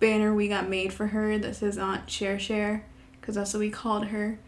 banner 0.00 0.34
we 0.34 0.48
got 0.48 0.68
made 0.68 0.92
for 0.92 1.08
her 1.08 1.38
that 1.38 1.56
says 1.56 1.76
Aunt 1.76 2.10
Share 2.10 2.38
Share, 2.38 2.86
because 3.20 3.34
that's 3.34 3.52
what 3.52 3.60
we 3.60 3.70
called 3.70 4.06
her. 4.06 4.38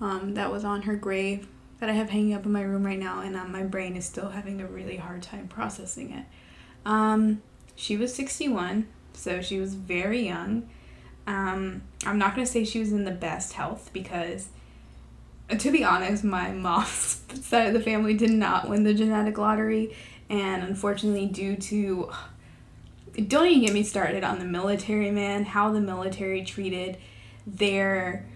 Um, 0.00 0.34
that 0.34 0.50
was 0.50 0.64
on 0.64 0.82
her 0.82 0.96
grave 0.96 1.48
that 1.80 1.90
I 1.90 1.92
have 1.92 2.10
hanging 2.10 2.34
up 2.34 2.46
in 2.46 2.52
my 2.52 2.62
room 2.62 2.86
right 2.86 2.98
now, 2.98 3.20
and 3.20 3.36
um, 3.36 3.52
my 3.52 3.62
brain 3.62 3.96
is 3.96 4.04
still 4.06 4.30
having 4.30 4.60
a 4.60 4.66
really 4.66 4.96
hard 4.96 5.22
time 5.22 5.48
processing 5.48 6.12
it. 6.12 6.24
Um, 6.86 7.42
she 7.74 7.96
was 7.96 8.14
61, 8.14 8.86
so 9.18 9.42
she 9.42 9.58
was 9.58 9.74
very 9.74 10.26
young. 10.26 10.68
Um, 11.26 11.82
I'm 12.06 12.18
not 12.18 12.34
going 12.34 12.46
to 12.46 12.50
say 12.50 12.64
she 12.64 12.80
was 12.80 12.92
in 12.92 13.04
the 13.04 13.10
best 13.10 13.52
health 13.52 13.90
because, 13.92 14.48
to 15.56 15.70
be 15.70 15.84
honest, 15.84 16.24
my 16.24 16.52
mom's 16.52 17.22
side 17.42 17.66
of 17.66 17.74
the 17.74 17.80
family 17.80 18.14
did 18.14 18.30
not 18.30 18.68
win 18.68 18.84
the 18.84 18.94
genetic 18.94 19.36
lottery, 19.36 19.94
and 20.30 20.62
unfortunately, 20.62 21.26
due 21.26 21.56
to 21.56 22.10
don't 23.26 23.46
even 23.46 23.62
get 23.62 23.74
me 23.74 23.82
started 23.82 24.22
on 24.22 24.38
the 24.38 24.44
military, 24.44 25.10
man, 25.10 25.44
how 25.44 25.72
the 25.72 25.80
military 25.80 26.44
treated 26.44 26.98
their 27.46 28.26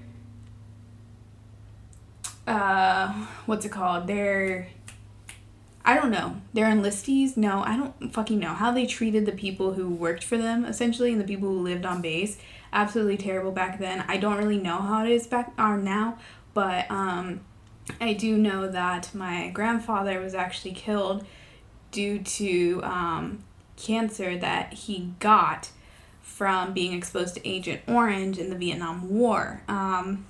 uh 2.46 3.12
what's 3.46 3.64
it 3.64 3.68
called 3.68 4.08
their 4.08 4.66
i 5.84 5.94
don't 5.94 6.10
know. 6.10 6.36
Their 6.52 6.66
enlistees? 6.66 7.36
No 7.36 7.62
i 7.62 7.76
don't 7.76 8.12
fucking 8.12 8.38
know. 8.38 8.54
How 8.54 8.70
they 8.72 8.86
treated 8.86 9.26
the 9.26 9.32
people 9.32 9.74
who 9.74 9.88
worked 9.88 10.24
for 10.24 10.36
them 10.36 10.64
essentially 10.64 11.12
and 11.12 11.20
the 11.20 11.26
people 11.26 11.48
who 11.48 11.60
lived 11.60 11.84
on 11.84 12.02
base 12.02 12.38
absolutely 12.72 13.18
terrible 13.18 13.52
back 13.52 13.78
then. 13.78 14.04
I 14.08 14.16
don't 14.16 14.38
really 14.38 14.58
know 14.58 14.78
how 14.78 15.04
it 15.04 15.10
is 15.10 15.26
back 15.26 15.52
or 15.58 15.78
now 15.78 16.18
but 16.54 16.90
um 16.90 17.40
i 18.00 18.12
do 18.12 18.36
know 18.36 18.68
that 18.68 19.12
my 19.14 19.48
grandfather 19.48 20.20
was 20.20 20.34
actually 20.34 20.72
killed 20.72 21.26
due 21.90 22.18
to 22.20 22.80
um 22.84 23.42
cancer 23.76 24.38
that 24.38 24.72
he 24.72 25.12
got 25.18 25.70
from 26.20 26.72
being 26.72 26.92
exposed 26.92 27.34
to 27.34 27.48
agent 27.48 27.80
orange 27.88 28.38
in 28.38 28.48
the 28.50 28.56
vietnam 28.56 29.10
war. 29.10 29.62
Um 29.68 30.26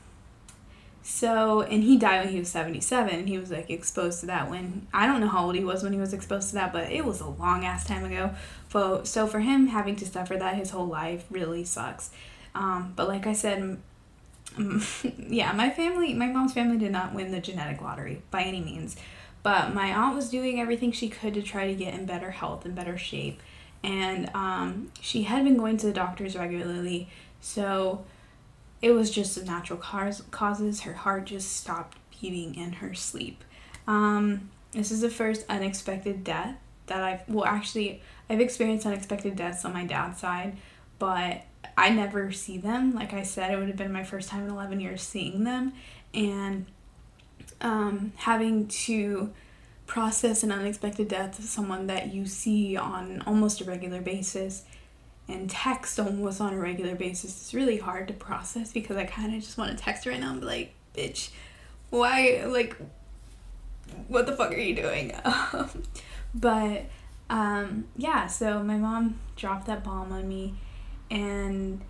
so, 1.03 1.63
and 1.63 1.83
he 1.83 1.97
died 1.97 2.25
when 2.25 2.33
he 2.33 2.39
was 2.39 2.49
77. 2.49 3.27
He 3.27 3.37
was 3.37 3.51
like 3.51 3.71
exposed 3.71 4.21
to 4.21 4.27
that 4.27 4.49
when 4.49 4.87
I 4.95 5.07
don't 5.07 5.21
know 5.21 5.29
how 5.29 5.47
old 5.47 5.57
he 5.57 5.65
was 5.65 5.83
when 5.83 5.93
he 5.93 5.99
was 5.99 6.13
exposed 6.13 6.51
to 6.51 6.55
that, 6.55 6.73
but 6.73 6.93
it 6.93 7.05
was 7.05 7.21
a 7.21 7.27
long 7.27 7.65
ass 7.65 7.85
time 7.85 8.05
ago. 8.05 8.35
So, 8.71 9.03
so 9.03 9.27
for 9.27 9.41
him 9.41 9.67
having 9.67 9.97
to 9.97 10.07
suffer 10.07 10.37
that 10.37 10.57
his 10.57 10.71
whole 10.71 10.87
life 10.87 11.25
really 11.29 11.65
sucks. 11.65 12.11
Um, 12.55 12.93
but 12.95 13.09
like 13.09 13.27
I 13.27 13.33
said, 13.33 13.79
yeah, 15.19 15.53
my 15.53 15.71
family, 15.71 16.15
my 16.15 16.29
mom's 16.29 16.53
family 16.53 16.79
did 16.79 16.93
not 16.93 17.15
win 17.15 17.33
the 17.33 17.41
genetic 17.41 17.81
lottery 17.81 18.23
by 18.31 18.43
any 18.43 18.61
means. 18.61 18.97
But 19.43 19.75
my 19.75 19.89
aunt 19.89 20.15
was 20.15 20.31
doing 20.31 20.61
everything 20.61 20.93
she 20.93 21.09
could 21.09 21.35
to 21.35 21.43
try 21.43 21.67
to 21.67 21.75
get 21.75 21.95
in 21.95 22.07
better 22.07 22.31
health 22.31 22.65
and 22.65 22.77
better 22.77 22.97
shape. 22.97 23.41
And 23.83 24.31
um, 24.35 24.93
she 25.01 25.25
had 25.25 25.43
been 25.43 25.57
going 25.57 25.79
to 25.79 25.87
the 25.87 25.93
doctors 25.93 26.37
regularly. 26.37 27.09
So, 27.41 28.05
it 28.83 28.91
was 28.91 29.11
just 29.11 29.37
a 29.37 29.45
natural 29.45 29.79
cause, 29.79 30.23
causes. 30.33 30.81
Her 30.81 30.93
heart 30.93 31.25
just 31.27 31.57
stopped 31.57 31.97
beating 32.11 32.57
in 32.57 32.75
her 32.75 32.93
sleep. 32.93 33.43
Um, 33.87 34.51
this 34.73 34.91
is 34.91 35.01
the 35.01 35.09
first 35.09 35.47
unexpected 35.49 36.25
death 36.25 36.57
that 36.87 37.03
I've, 37.03 37.29
well, 37.29 37.45
actually, 37.45 38.03
I've 38.29 38.41
experienced 38.41 38.85
unexpected 38.85 39.37
deaths 39.37 39.65
on 39.65 39.73
my 39.73 39.85
dad's 39.85 40.21
side, 40.21 40.57
but 40.99 41.43
I 41.77 41.91
never 41.91 42.33
see 42.33 42.59
them. 42.59 42.95
Like 42.95 43.13
I 43.13 43.23
said, 43.23 43.53
it 43.53 43.57
would 43.57 43.69
have 43.69 43.77
been 43.77 43.93
my 43.93 44.05
first 44.05 44.29
time 44.29 44.45
in 44.45 44.51
11 44.51 44.81
years 44.81 45.03
seeing 45.03 45.45
them. 45.45 45.73
And 46.13 46.67
um, 47.61 48.13
having 48.17 48.67
to 48.67 49.33
process 49.87 50.43
an 50.43 50.51
unexpected 50.51 51.09
death 51.09 51.39
of 51.39 51.45
someone 51.45 51.87
that 51.87 52.13
you 52.13 52.27
see 52.27 52.77
on 52.77 53.23
almost 53.27 53.61
a 53.61 53.65
regular 53.65 54.01
basis 54.01 54.65
and 55.29 55.49
text 55.49 55.99
almost 55.99 56.41
on 56.41 56.53
a 56.55 56.59
regular 56.59 56.95
basis 56.95 57.47
is 57.47 57.55
really 57.55 57.79
hard 57.79 58.09
to 58.09 58.15
process 58.15 58.73
because 58.73 58.97
I 58.97 59.05
kind 59.05 59.35
of 59.35 59.41
just 59.41 59.57
want 59.57 59.77
to 59.77 59.83
text 59.83 60.07
right 60.07 60.21
now 60.21 60.33
and 60.33 60.41
be 60.41 60.47
like, 60.47 60.75
bitch, 60.95 61.31
why, 61.91 62.45
like, 62.47 62.77
what 64.09 64.27
the 64.27 64.37
fuck 64.37 64.53
are 64.53 64.57
you 64.57 64.75
doing? 64.75 65.13
but, 66.35 66.87
um, 67.31 67.87
yeah, 67.97 68.27
so 68.27 68.63
my 68.63 68.77
mom 68.77 69.21
dropped 69.37 69.67
that 69.67 69.85
bomb 69.85 70.13
on 70.13 70.29
me 70.29 70.55
and 71.11 71.81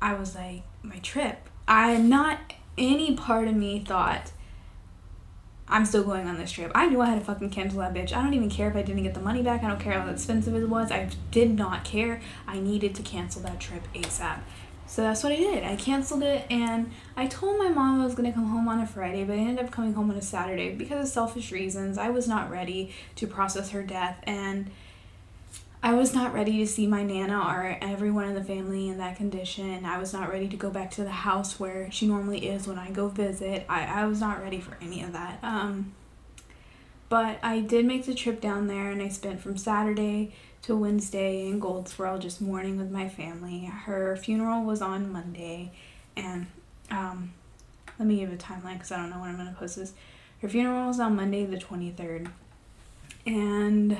I 0.00 0.14
was 0.14 0.34
like, 0.34 0.62
my 0.82 0.98
trip. 0.98 1.48
I, 1.66 1.96
not 1.98 2.38
any 2.78 3.14
part 3.14 3.48
of 3.48 3.54
me 3.54 3.80
thought 3.80 4.32
I'm 5.68 5.84
still 5.84 6.04
going 6.04 6.26
on 6.26 6.38
this 6.38 6.52
trip. 6.52 6.72
I 6.74 6.88
knew 6.88 7.00
I 7.00 7.06
had 7.06 7.18
to 7.18 7.24
fucking 7.24 7.50
cancel 7.50 7.80
that 7.80 7.94
bitch. 7.94 8.12
I 8.12 8.22
don't 8.22 8.34
even 8.34 8.50
care 8.50 8.68
if 8.68 8.76
I 8.76 8.82
didn't 8.82 9.02
get 9.02 9.14
the 9.14 9.20
money 9.20 9.42
back. 9.42 9.62
I 9.62 9.68
don't 9.68 9.80
care 9.80 10.00
how 10.00 10.08
expensive 10.08 10.54
it 10.54 10.68
was. 10.68 10.90
I 10.90 11.10
did 11.30 11.56
not 11.56 11.84
care. 11.84 12.20
I 12.46 12.58
needed 12.58 12.94
to 12.96 13.02
cancel 13.02 13.42
that 13.42 13.60
trip 13.60 13.82
ASAP. 13.94 14.40
So 14.86 15.02
that's 15.02 15.22
what 15.22 15.32
I 15.32 15.36
did. 15.36 15.64
I 15.64 15.76
canceled 15.76 16.22
it 16.22 16.46
and 16.50 16.90
I 17.14 17.26
told 17.26 17.58
my 17.58 17.68
mom 17.68 18.00
I 18.00 18.04
was 18.06 18.14
to 18.14 18.32
come 18.32 18.46
home 18.46 18.68
on 18.68 18.80
a 18.80 18.86
Friday, 18.86 19.22
but 19.22 19.34
I 19.34 19.40
ended 19.40 19.62
up 19.62 19.70
coming 19.70 19.92
home 19.92 20.10
on 20.10 20.16
a 20.16 20.22
Saturday 20.22 20.74
because 20.74 21.06
of 21.06 21.12
selfish 21.12 21.52
reasons. 21.52 21.98
I 21.98 22.08
was 22.08 22.26
not 22.26 22.50
ready 22.50 22.94
to 23.16 23.26
process 23.26 23.70
her 23.70 23.82
death 23.82 24.18
and 24.22 24.70
I 25.80 25.94
was 25.94 26.12
not 26.12 26.34
ready 26.34 26.58
to 26.58 26.66
see 26.66 26.88
my 26.88 27.04
Nana 27.04 27.38
or 27.38 27.78
everyone 27.80 28.24
in 28.26 28.34
the 28.34 28.42
family 28.42 28.88
in 28.88 28.98
that 28.98 29.16
condition. 29.16 29.84
I 29.84 29.98
was 29.98 30.12
not 30.12 30.28
ready 30.28 30.48
to 30.48 30.56
go 30.56 30.70
back 30.70 30.90
to 30.92 31.04
the 31.04 31.10
house 31.10 31.60
where 31.60 31.88
she 31.92 32.06
normally 32.06 32.48
is 32.48 32.66
when 32.66 32.78
I 32.78 32.90
go 32.90 33.08
visit. 33.08 33.64
I, 33.68 33.84
I 33.84 34.06
was 34.06 34.20
not 34.20 34.42
ready 34.42 34.60
for 34.60 34.76
any 34.82 35.04
of 35.04 35.12
that. 35.12 35.38
Um, 35.42 35.92
but 37.08 37.38
I 37.44 37.60
did 37.60 37.86
make 37.86 38.06
the 38.06 38.14
trip 38.14 38.40
down 38.40 38.66
there 38.66 38.90
and 38.90 39.00
I 39.00 39.08
spent 39.08 39.40
from 39.40 39.56
Saturday 39.56 40.34
to 40.62 40.76
Wednesday 40.76 41.46
in 41.46 41.60
Goldsboro 41.60 42.18
just 42.18 42.40
mourning 42.40 42.76
with 42.76 42.90
my 42.90 43.08
family. 43.08 43.66
Her 43.66 44.16
funeral 44.16 44.64
was 44.64 44.82
on 44.82 45.12
Monday 45.12 45.70
and 46.16 46.48
um, 46.90 47.32
let 48.00 48.08
me 48.08 48.16
give 48.16 48.32
a 48.32 48.36
timeline 48.36 48.74
because 48.74 48.90
I 48.90 48.96
don't 48.96 49.10
know 49.10 49.20
when 49.20 49.30
I'm 49.30 49.36
going 49.36 49.48
to 49.48 49.54
post 49.54 49.76
this. 49.76 49.92
Her 50.42 50.48
funeral 50.48 50.88
was 50.88 50.98
on 50.98 51.14
Monday 51.14 51.44
the 51.44 51.56
23rd. 51.56 52.30
And 53.26 53.96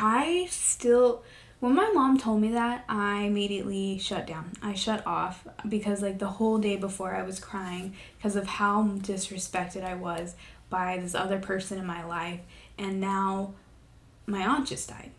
I 0.00 0.46
still 0.50 1.22
when 1.60 1.74
my 1.74 1.90
mom 1.92 2.16
told 2.16 2.40
me 2.40 2.52
that, 2.52 2.84
I 2.88 3.20
immediately 3.20 3.98
shut 3.98 4.26
down. 4.26 4.52
I 4.62 4.72
shut 4.72 5.06
off 5.06 5.46
because 5.68 6.00
like 6.00 6.18
the 6.18 6.26
whole 6.26 6.56
day 6.56 6.76
before 6.76 7.14
I 7.14 7.22
was 7.22 7.38
crying 7.38 7.94
because 8.16 8.34
of 8.34 8.46
how 8.46 8.82
disrespected 8.82 9.84
I 9.84 9.94
was 9.94 10.34
by 10.70 10.96
this 10.96 11.14
other 11.14 11.38
person 11.38 11.78
in 11.78 11.84
my 11.84 12.02
life 12.02 12.40
and 12.78 12.98
now 12.98 13.52
my 14.26 14.46
aunt 14.46 14.68
just 14.68 14.88
died. 14.88 15.10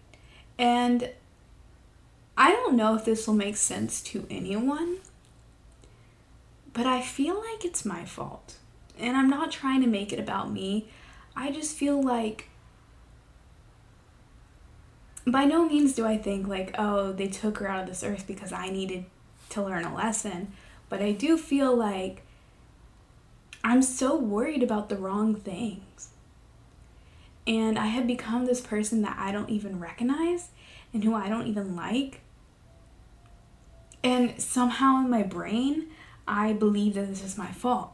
And 0.57 1.11
I 2.35 2.51
don't 2.51 2.75
know 2.75 2.95
if 2.95 3.05
this 3.05 3.27
will 3.27 3.35
make 3.35 3.57
sense 3.57 4.01
to 4.01 4.25
anyone, 4.31 4.97
but 6.73 6.87
I 6.87 7.03
feel 7.03 7.35
like 7.35 7.63
it's 7.63 7.85
my 7.85 8.03
fault. 8.03 8.55
And 8.97 9.15
I'm 9.15 9.29
not 9.29 9.51
trying 9.51 9.81
to 9.81 9.87
make 9.87 10.11
it 10.11 10.19
about 10.19 10.51
me. 10.51 10.87
I 11.35 11.51
just 11.51 11.77
feel 11.77 12.01
like 12.01 12.49
by 15.25 15.45
no 15.45 15.65
means 15.65 15.93
do 15.93 16.05
I 16.05 16.17
think 16.17 16.47
like, 16.47 16.75
oh, 16.77 17.11
they 17.11 17.27
took 17.27 17.59
her 17.59 17.67
out 17.67 17.83
of 17.83 17.87
this 17.87 18.03
earth 18.03 18.25
because 18.27 18.51
I 18.51 18.69
needed 18.69 19.05
to 19.49 19.63
learn 19.63 19.85
a 19.85 19.93
lesson. 19.93 20.51
But 20.89 21.01
I 21.01 21.11
do 21.11 21.37
feel 21.37 21.75
like 21.75 22.23
I'm 23.63 23.81
so 23.81 24.15
worried 24.15 24.63
about 24.63 24.89
the 24.89 24.97
wrong 24.97 25.35
things. 25.35 26.09
And 27.45 27.77
I 27.77 27.87
have 27.87 28.07
become 28.07 28.45
this 28.45 28.61
person 28.61 29.01
that 29.01 29.17
I 29.17 29.31
don't 29.31 29.49
even 29.49 29.79
recognize 29.79 30.49
and 30.93 31.03
who 31.03 31.13
I 31.13 31.29
don't 31.29 31.47
even 31.47 31.75
like. 31.75 32.21
And 34.03 34.39
somehow 34.41 34.97
in 34.97 35.09
my 35.09 35.23
brain, 35.23 35.87
I 36.27 36.53
believe 36.53 36.95
that 36.95 37.07
this 37.07 37.23
is 37.23 37.37
my 37.37 37.51
fault. 37.51 37.91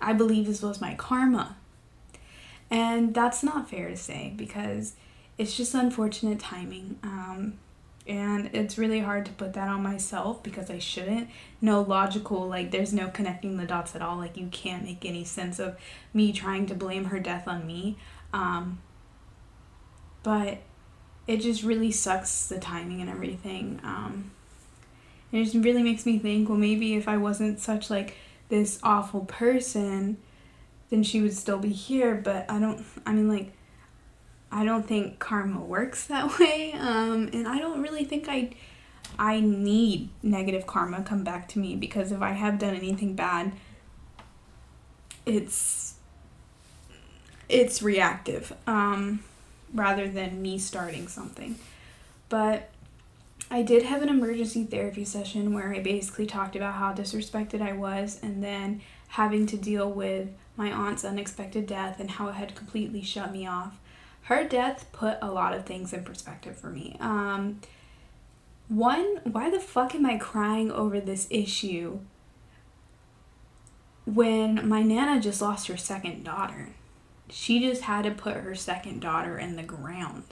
I 0.00 0.12
believe 0.12 0.46
this 0.46 0.62
was 0.62 0.80
my 0.80 0.94
karma. 0.94 1.56
And 2.70 3.14
that's 3.14 3.42
not 3.42 3.70
fair 3.70 3.88
to 3.88 3.96
say 3.96 4.32
because 4.36 4.94
it's 5.38 5.56
just 5.56 5.74
unfortunate 5.74 6.38
timing. 6.38 6.98
Um, 7.02 7.58
and 8.06 8.50
it's 8.52 8.76
really 8.76 9.00
hard 9.00 9.24
to 9.26 9.32
put 9.32 9.54
that 9.54 9.68
on 9.68 9.82
myself 9.82 10.42
because 10.42 10.70
I 10.70 10.78
shouldn't. 10.78 11.30
No 11.62 11.80
logical, 11.80 12.46
like, 12.46 12.70
there's 12.70 12.92
no 12.92 13.08
connecting 13.08 13.56
the 13.56 13.64
dots 13.64 13.96
at 13.96 14.02
all. 14.02 14.18
Like, 14.18 14.36
you 14.36 14.48
can't 14.48 14.84
make 14.84 15.06
any 15.06 15.24
sense 15.24 15.58
of 15.58 15.76
me 16.12 16.32
trying 16.32 16.66
to 16.66 16.74
blame 16.74 17.06
her 17.06 17.18
death 17.18 17.48
on 17.48 17.66
me. 17.66 17.96
Um, 18.34 18.80
but 20.22 20.58
it 21.26 21.38
just 21.38 21.62
really 21.62 21.90
sucks 21.90 22.46
the 22.46 22.58
timing 22.58 23.00
and 23.00 23.08
everything. 23.08 23.80
Um, 23.82 24.32
and 25.32 25.40
it 25.40 25.44
just 25.44 25.64
really 25.64 25.82
makes 25.82 26.04
me 26.04 26.18
think, 26.18 26.50
well, 26.50 26.58
maybe 26.58 26.96
if 26.96 27.08
I 27.08 27.16
wasn't 27.16 27.58
such, 27.58 27.88
like, 27.88 28.16
this 28.50 28.78
awful 28.82 29.20
person, 29.24 30.18
then 30.90 31.02
she 31.02 31.22
would 31.22 31.34
still 31.34 31.58
be 31.58 31.70
here. 31.70 32.14
But 32.14 32.50
I 32.50 32.58
don't, 32.58 32.84
I 33.06 33.12
mean, 33.14 33.28
like, 33.28 33.52
I 34.54 34.64
don't 34.64 34.86
think 34.86 35.18
karma 35.18 35.60
works 35.60 36.06
that 36.06 36.38
way. 36.38 36.72
Um, 36.72 37.28
and 37.32 37.48
I 37.48 37.58
don't 37.58 37.82
really 37.82 38.04
think 38.04 38.28
I 38.28 38.50
I 39.18 39.40
need 39.40 40.08
negative 40.22 40.66
karma 40.66 41.02
come 41.02 41.24
back 41.24 41.48
to 41.48 41.58
me 41.58 41.76
because 41.76 42.10
if 42.12 42.22
I 42.22 42.30
have 42.30 42.58
done 42.58 42.74
anything 42.74 43.14
bad, 43.14 43.52
it's 45.26 45.94
it's 47.48 47.82
reactive 47.82 48.52
um, 48.66 49.22
rather 49.74 50.08
than 50.08 50.40
me 50.40 50.58
starting 50.58 51.08
something. 51.08 51.56
But 52.28 52.70
I 53.50 53.62
did 53.62 53.82
have 53.82 54.02
an 54.02 54.08
emergency 54.08 54.64
therapy 54.64 55.04
session 55.04 55.52
where 55.52 55.74
I 55.74 55.80
basically 55.80 56.26
talked 56.26 56.56
about 56.56 56.74
how 56.74 56.94
disrespected 56.94 57.60
I 57.60 57.72
was 57.72 58.18
and 58.22 58.42
then 58.42 58.80
having 59.08 59.46
to 59.46 59.56
deal 59.56 59.90
with 59.90 60.28
my 60.56 60.72
aunt's 60.72 61.04
unexpected 61.04 61.66
death 61.66 62.00
and 62.00 62.10
how 62.10 62.28
it 62.28 62.34
had 62.34 62.54
completely 62.54 63.02
shut 63.02 63.32
me 63.32 63.46
off. 63.46 63.78
Her 64.24 64.46
death 64.46 64.86
put 64.92 65.18
a 65.20 65.30
lot 65.30 65.54
of 65.54 65.66
things 65.66 65.92
in 65.92 66.04
perspective 66.04 66.56
for 66.56 66.70
me. 66.70 66.96
Um, 67.00 67.60
one, 68.68 69.20
why 69.24 69.50
the 69.50 69.60
fuck 69.60 69.94
am 69.94 70.06
I 70.06 70.16
crying 70.16 70.70
over 70.70 70.98
this 71.00 71.26
issue 71.30 72.00
when 74.06 74.66
my 74.66 74.82
nana 74.82 75.20
just 75.20 75.42
lost 75.42 75.68
her 75.68 75.76
second 75.76 76.24
daughter? 76.24 76.70
She 77.28 77.60
just 77.60 77.82
had 77.82 78.04
to 78.04 78.10
put 78.10 78.36
her 78.36 78.54
second 78.54 79.00
daughter 79.00 79.38
in 79.38 79.56
the 79.56 79.62
ground. 79.62 80.24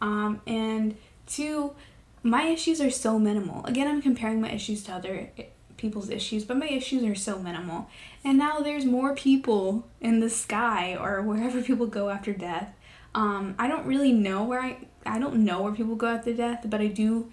Um, 0.00 0.40
and 0.46 0.96
two, 1.26 1.74
my 2.22 2.44
issues 2.44 2.80
are 2.80 2.90
so 2.90 3.18
minimal. 3.18 3.64
Again, 3.66 3.86
I'm 3.86 4.02
comparing 4.02 4.40
my 4.40 4.50
issues 4.50 4.82
to 4.84 4.92
other 4.92 5.30
people's 5.76 6.10
issues, 6.10 6.44
but 6.44 6.56
my 6.56 6.68
issues 6.68 7.04
are 7.04 7.14
so 7.14 7.38
minimal. 7.38 7.88
And 8.24 8.38
now 8.38 8.60
there's 8.60 8.84
more 8.84 9.14
people 9.14 9.86
in 10.00 10.20
the 10.20 10.30
sky 10.30 10.96
or 10.96 11.22
wherever 11.22 11.62
people 11.62 11.86
go 11.86 12.08
after 12.08 12.32
death. 12.32 12.74
Um, 13.16 13.54
I 13.58 13.66
don't 13.66 13.86
really 13.86 14.12
know 14.12 14.44
where 14.44 14.60
I 14.60 14.76
I 15.04 15.18
don't 15.18 15.44
know 15.44 15.62
where 15.62 15.72
people 15.72 15.96
go 15.96 16.08
after 16.08 16.34
death, 16.34 16.66
but 16.68 16.80
I 16.80 16.86
do 16.86 17.32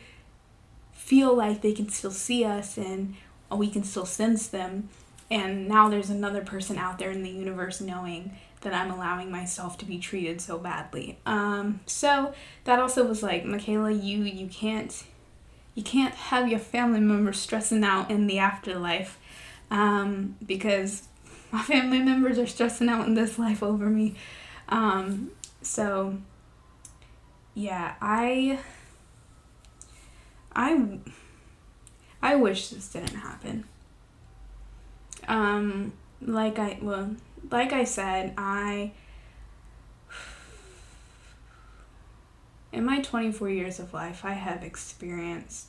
feel 0.93 1.35
like 1.35 1.61
they 1.61 1.73
can 1.73 1.89
still 1.89 2.11
see 2.11 2.45
us 2.45 2.77
and 2.77 3.15
we 3.51 3.69
can 3.69 3.83
still 3.83 4.05
sense 4.05 4.47
them. 4.47 4.89
And 5.29 5.67
now 5.67 5.89
there's 5.89 6.09
another 6.09 6.41
person 6.41 6.77
out 6.77 6.99
there 6.99 7.11
in 7.11 7.21
the 7.21 7.29
universe 7.29 7.81
knowing 7.81 8.31
that 8.61 8.73
I'm 8.73 8.91
allowing 8.91 9.29
myself 9.29 9.77
to 9.79 9.85
be 9.85 9.99
treated 9.99 10.39
so 10.39 10.57
badly. 10.57 11.19
Um, 11.25 11.81
so 11.85 12.33
that 12.63 12.79
also 12.79 13.05
was 13.05 13.21
like, 13.21 13.43
Michaela, 13.43 13.91
you 13.91 14.23
you 14.23 14.47
can't 14.47 15.03
you 15.75 15.83
can't 15.83 16.13
have 16.13 16.47
your 16.47 16.59
family 16.59 17.01
members 17.01 17.39
stressing 17.39 17.83
out 17.83 18.09
in 18.09 18.27
the 18.27 18.39
afterlife 18.39 19.17
um, 19.69 20.37
because 20.45 21.07
my 21.51 21.61
family 21.63 21.99
members 21.99 22.39
are 22.39 22.47
stressing 22.47 22.87
out 22.87 23.05
in 23.07 23.15
this 23.15 23.37
life 23.37 23.61
over 23.61 23.87
me. 23.87 24.15
Um, 24.69 25.31
so 25.63 26.17
yeah, 27.53 27.95
I 28.01 28.59
I 30.55 30.99
I 32.21 32.35
wish 32.35 32.69
this 32.69 32.87
didn't 32.89 33.15
happen. 33.15 33.65
Um, 35.27 35.93
like 36.21 36.59
I 36.59 36.77
well, 36.81 37.15
like 37.51 37.73
I 37.73 37.83
said, 37.83 38.33
I 38.37 38.91
in 42.71 42.83
my 42.85 42.99
24 43.01 43.49
years 43.51 43.79
of 43.79 43.93
life, 43.93 44.25
I 44.25 44.33
have 44.33 44.63
experienced 44.63 45.67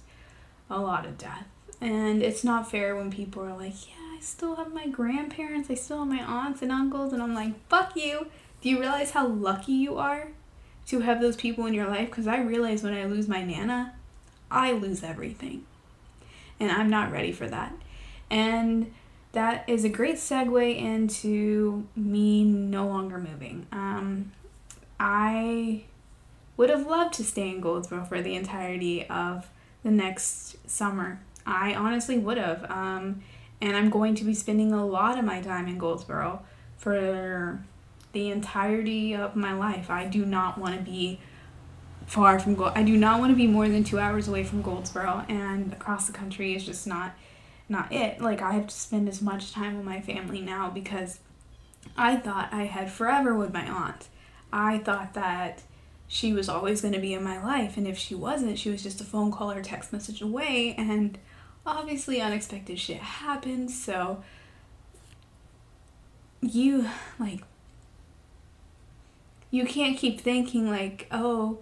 a 0.70 0.80
lot 0.80 1.04
of 1.04 1.18
death. 1.18 1.46
And 1.80 2.22
it's 2.22 2.42
not 2.42 2.70
fair 2.70 2.96
when 2.96 3.10
people 3.10 3.42
are 3.42 3.54
like, 3.54 3.86
yeah, 3.88 4.16
I 4.16 4.20
still 4.20 4.56
have 4.56 4.72
my 4.72 4.88
grandparents, 4.88 5.68
I 5.70 5.74
still 5.74 5.98
have 5.98 6.08
my 6.08 6.22
aunts 6.22 6.62
and 6.62 6.72
uncles, 6.72 7.12
and 7.12 7.22
I'm 7.22 7.34
like, 7.34 7.52
fuck 7.68 7.94
you. 7.94 8.28
Do 8.64 8.70
you 8.70 8.80
realize 8.80 9.10
how 9.10 9.26
lucky 9.26 9.72
you 9.72 9.98
are 9.98 10.28
to 10.86 11.00
have 11.00 11.20
those 11.20 11.36
people 11.36 11.66
in 11.66 11.74
your 11.74 11.86
life? 11.86 12.08
Because 12.08 12.26
I 12.26 12.38
realize 12.38 12.82
when 12.82 12.94
I 12.94 13.04
lose 13.04 13.28
my 13.28 13.44
Nana, 13.44 13.92
I 14.50 14.72
lose 14.72 15.04
everything. 15.04 15.66
And 16.58 16.72
I'm 16.72 16.88
not 16.88 17.12
ready 17.12 17.30
for 17.30 17.46
that. 17.46 17.74
And 18.30 18.90
that 19.32 19.68
is 19.68 19.84
a 19.84 19.90
great 19.90 20.14
segue 20.14 20.78
into 20.78 21.86
me 21.94 22.42
no 22.42 22.86
longer 22.86 23.18
moving. 23.18 23.66
Um, 23.70 24.32
I 24.98 25.84
would 26.56 26.70
have 26.70 26.86
loved 26.86 27.12
to 27.16 27.22
stay 27.22 27.50
in 27.50 27.60
Goldsboro 27.60 28.06
for 28.06 28.22
the 28.22 28.34
entirety 28.34 29.06
of 29.10 29.50
the 29.82 29.90
next 29.90 30.70
summer. 30.70 31.20
I 31.44 31.74
honestly 31.74 32.16
would 32.16 32.38
have. 32.38 32.64
Um, 32.70 33.24
and 33.60 33.76
I'm 33.76 33.90
going 33.90 34.14
to 34.14 34.24
be 34.24 34.32
spending 34.32 34.72
a 34.72 34.86
lot 34.86 35.18
of 35.18 35.26
my 35.26 35.42
time 35.42 35.68
in 35.68 35.76
Goldsboro 35.76 36.40
for 36.78 37.62
the 38.14 38.30
entirety 38.30 39.14
of 39.14 39.36
my 39.36 39.52
life. 39.52 39.90
I 39.90 40.06
do 40.06 40.24
not 40.24 40.56
want 40.56 40.76
to 40.76 40.82
be 40.82 41.20
far 42.06 42.38
from 42.38 42.54
Gold. 42.54 42.72
I 42.74 42.82
do 42.82 42.96
not 42.96 43.20
want 43.20 43.30
to 43.32 43.36
be 43.36 43.46
more 43.46 43.68
than 43.68 43.84
two 43.84 43.98
hours 43.98 44.28
away 44.28 44.44
from 44.44 44.62
Goldsboro, 44.62 45.26
and 45.28 45.72
across 45.72 46.06
the 46.06 46.12
country 46.12 46.54
is 46.54 46.64
just 46.64 46.86
not 46.86 47.14
not 47.68 47.92
it. 47.92 48.20
Like 48.20 48.40
I 48.40 48.52
have 48.52 48.68
to 48.68 48.74
spend 48.74 49.08
as 49.08 49.20
much 49.20 49.52
time 49.52 49.76
with 49.76 49.84
my 49.84 50.00
family 50.00 50.40
now 50.40 50.70
because 50.70 51.20
I 51.96 52.16
thought 52.16 52.48
I 52.52 52.64
had 52.64 52.90
forever 52.90 53.34
with 53.34 53.52
my 53.52 53.66
aunt. 53.66 54.08
I 54.52 54.78
thought 54.78 55.14
that 55.14 55.62
she 56.06 56.32
was 56.32 56.48
always 56.48 56.80
going 56.80 56.94
to 56.94 57.00
be 57.00 57.14
in 57.14 57.24
my 57.24 57.42
life 57.42 57.76
and 57.76 57.86
if 57.88 57.96
she 57.96 58.14
wasn't 58.14 58.58
she 58.58 58.70
was 58.70 58.82
just 58.82 59.00
a 59.00 59.04
phone 59.04 59.32
call 59.32 59.50
or 59.50 59.62
text 59.62 59.92
message 59.92 60.20
away 60.20 60.74
and 60.76 61.18
obviously 61.66 62.20
unexpected 62.20 62.78
shit 62.78 62.98
happens 62.98 63.82
so 63.82 64.22
you 66.42 66.88
like 67.18 67.42
you 69.54 69.64
can't 69.64 69.96
keep 69.96 70.20
thinking 70.20 70.68
like 70.68 71.06
oh 71.10 71.58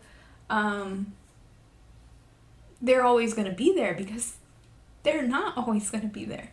um 0.48 1.12
they're 2.80 3.04
always 3.04 3.34
going 3.34 3.46
to 3.46 3.54
be 3.54 3.74
there 3.74 3.94
because 3.94 4.34
they're 5.02 5.26
not 5.26 5.56
always 5.56 5.90
going 5.90 6.02
to 6.02 6.12
be 6.12 6.24
there 6.24 6.50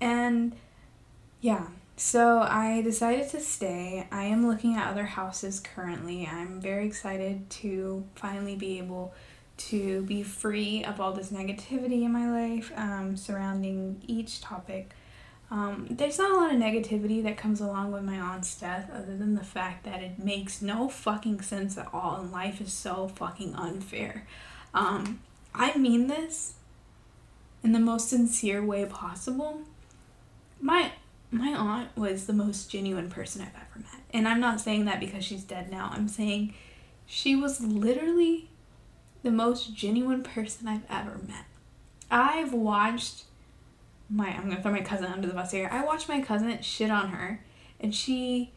and 0.00 0.54
yeah 1.40 1.66
so 1.94 2.40
I 2.40 2.80
decided 2.82 3.28
to 3.30 3.40
stay. 3.40 4.08
I 4.10 4.24
am 4.24 4.48
looking 4.48 4.74
at 4.74 4.90
other 4.90 5.04
houses 5.04 5.60
currently. 5.60 6.26
I'm 6.26 6.60
very 6.60 6.86
excited 6.86 7.48
to 7.50 8.04
finally 8.16 8.56
be 8.56 8.78
able 8.78 9.14
to 9.68 10.02
be 10.02 10.22
free 10.22 10.84
of 10.84 11.00
all 11.00 11.12
this 11.12 11.30
negativity 11.30 12.02
in 12.02 12.12
my 12.12 12.28
life 12.28 12.72
um, 12.76 13.16
surrounding 13.16 14.02
each 14.06 14.40
topic. 14.40 14.90
Um, 15.52 15.86
there's 15.90 16.16
not 16.16 16.30
a 16.30 16.34
lot 16.34 16.50
of 16.50 16.58
negativity 16.58 17.22
that 17.24 17.36
comes 17.36 17.60
along 17.60 17.92
with 17.92 18.04
my 18.04 18.18
aunt's 18.18 18.58
death 18.58 18.90
other 18.90 19.14
than 19.14 19.34
the 19.34 19.44
fact 19.44 19.84
that 19.84 20.02
it 20.02 20.18
makes 20.18 20.62
no 20.62 20.88
fucking 20.88 21.42
sense 21.42 21.76
at 21.76 21.90
all 21.92 22.16
and 22.16 22.32
life 22.32 22.58
is 22.62 22.72
so 22.72 23.08
fucking 23.08 23.54
unfair. 23.54 24.26
Um, 24.72 25.20
I 25.54 25.76
mean 25.76 26.06
this 26.06 26.54
in 27.62 27.72
the 27.72 27.78
most 27.78 28.08
sincere 28.08 28.64
way 28.64 28.86
possible. 28.86 29.60
My 30.58 30.92
my 31.30 31.52
aunt 31.52 31.94
was 31.98 32.26
the 32.26 32.32
most 32.32 32.70
genuine 32.70 33.10
person 33.10 33.42
I've 33.42 33.48
ever 33.48 33.80
met. 33.80 34.00
And 34.14 34.26
I'm 34.26 34.40
not 34.40 34.58
saying 34.58 34.86
that 34.86 35.00
because 35.00 35.22
she's 35.22 35.44
dead 35.44 35.70
now. 35.70 35.90
I'm 35.92 36.08
saying 36.08 36.54
she 37.04 37.36
was 37.36 37.60
literally 37.60 38.48
the 39.22 39.30
most 39.30 39.74
genuine 39.74 40.22
person 40.22 40.66
I've 40.66 40.90
ever 40.90 41.20
met. 41.28 41.44
I've 42.10 42.54
watched 42.54 43.24
my 44.12 44.28
I'm 44.28 44.48
gonna 44.48 44.62
throw 44.62 44.72
my 44.72 44.82
cousin 44.82 45.06
under 45.06 45.26
the 45.26 45.34
bus 45.34 45.50
here. 45.50 45.68
I 45.72 45.84
watched 45.84 46.08
my 46.08 46.20
cousin 46.20 46.60
shit 46.60 46.90
on 46.90 47.08
her 47.08 47.42
and 47.80 47.94
she 47.94 48.52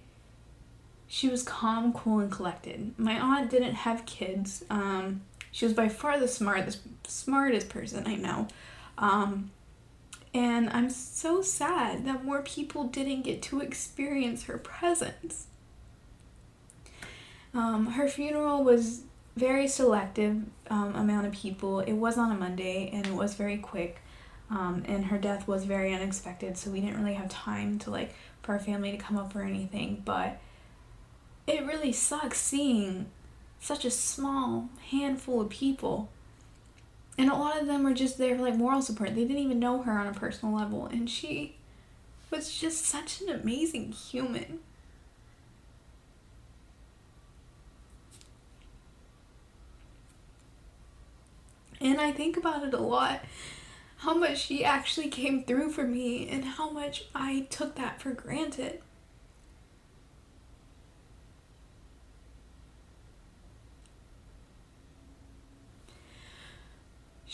she 1.08 1.30
was 1.30 1.44
calm, 1.44 1.94
cool, 1.94 2.20
and 2.20 2.32
collected. 2.32 2.94
My 2.98 3.20
aunt 3.20 3.50
didn't 3.50 3.76
have 3.76 4.06
kids. 4.06 4.66
Um, 4.70 5.22
she 5.52 5.66
was 5.66 5.74
by 5.74 5.88
far 5.88 6.20
the 6.20 6.28
smartest 6.28 6.82
smartest 7.08 7.70
person 7.70 8.06
I 8.06 8.16
know. 8.16 8.48
Um, 8.98 9.52
and 10.34 10.70
I'm 10.72 10.90
so 10.90 11.42
sad 11.42 12.06
that 12.06 12.26
more 12.26 12.42
people 12.42 12.86
didn't 12.86 13.22
get 13.22 13.42
to 13.44 13.62
experience 13.62 14.44
her 14.44 14.58
presence. 14.58 15.48
Um, 17.54 17.88
her 17.92 18.10
funeral 18.10 18.64
was 18.64 19.04
very 19.38 19.68
selective 19.68 20.44
um, 20.70 20.94
amount 20.96 21.28
of 21.28 21.34
people. 21.34 21.80
It 21.80 21.94
was 21.94 22.18
on 22.18 22.32
a 22.32 22.36
Monday 22.36 22.90
and 22.92 23.08
it 23.08 23.14
was 23.14 23.36
very 23.36 23.58
quick. 23.58 24.02
Um, 24.50 24.84
and 24.88 25.06
her 25.06 25.18
death 25.18 25.48
was 25.48 25.66
very 25.66 25.94
unexpected, 25.94 26.58
so 26.58 26.70
we 26.70 26.82
didn't 26.82 27.00
really 27.00 27.16
have 27.16 27.30
time 27.30 27.80
to 27.80 27.90
like 27.90 28.14
for 28.44 28.54
our 28.54 28.60
family 28.60 28.92
to 28.92 28.98
come 28.98 29.18
up 29.18 29.36
or 29.36 29.42
anything. 29.42 30.04
But 30.06 30.40
it 31.48 31.66
really 31.66 31.92
sucks 31.92 32.40
seeing 32.40 33.08
such 33.60 33.86
a 33.86 33.92
small 33.92 34.70
handful 34.92 35.42
of 35.42 35.50
people 35.50 36.10
and 37.18 37.30
a 37.30 37.36
lot 37.36 37.60
of 37.60 37.68
them 37.68 37.84
were 37.84 37.94
just 37.94 38.18
there 38.18 38.36
for 38.36 38.42
like 38.42 38.56
moral 38.56 38.82
support. 38.82 39.16
They 39.16 39.22
didn't 39.22 39.38
even 39.38 39.60
know 39.60 39.82
her 39.84 39.94
on 39.94 40.08
a 40.08 40.14
personal 40.14 40.54
level. 40.54 40.86
And 40.86 41.10
she 41.10 41.56
was 42.30 42.54
just 42.54 42.86
such 42.86 43.22
an 43.22 43.30
amazing 43.30 43.94
human. 43.94 44.60
And 51.80 52.02
I 52.02 52.12
think 52.12 52.36
about 52.36 52.64
it 52.64 52.74
a 52.74 52.80
lot 52.80 53.22
how 53.98 54.14
much 54.14 54.46
she 54.46 54.64
actually 54.64 55.10
came 55.10 55.44
through 55.44 55.72
for 55.72 55.84
me 55.84 56.28
and 56.30 56.46
how 56.46 56.70
much 56.70 57.06
I 57.14 57.48
took 57.50 57.76
that 57.76 58.02
for 58.02 58.12
granted. 58.12 58.82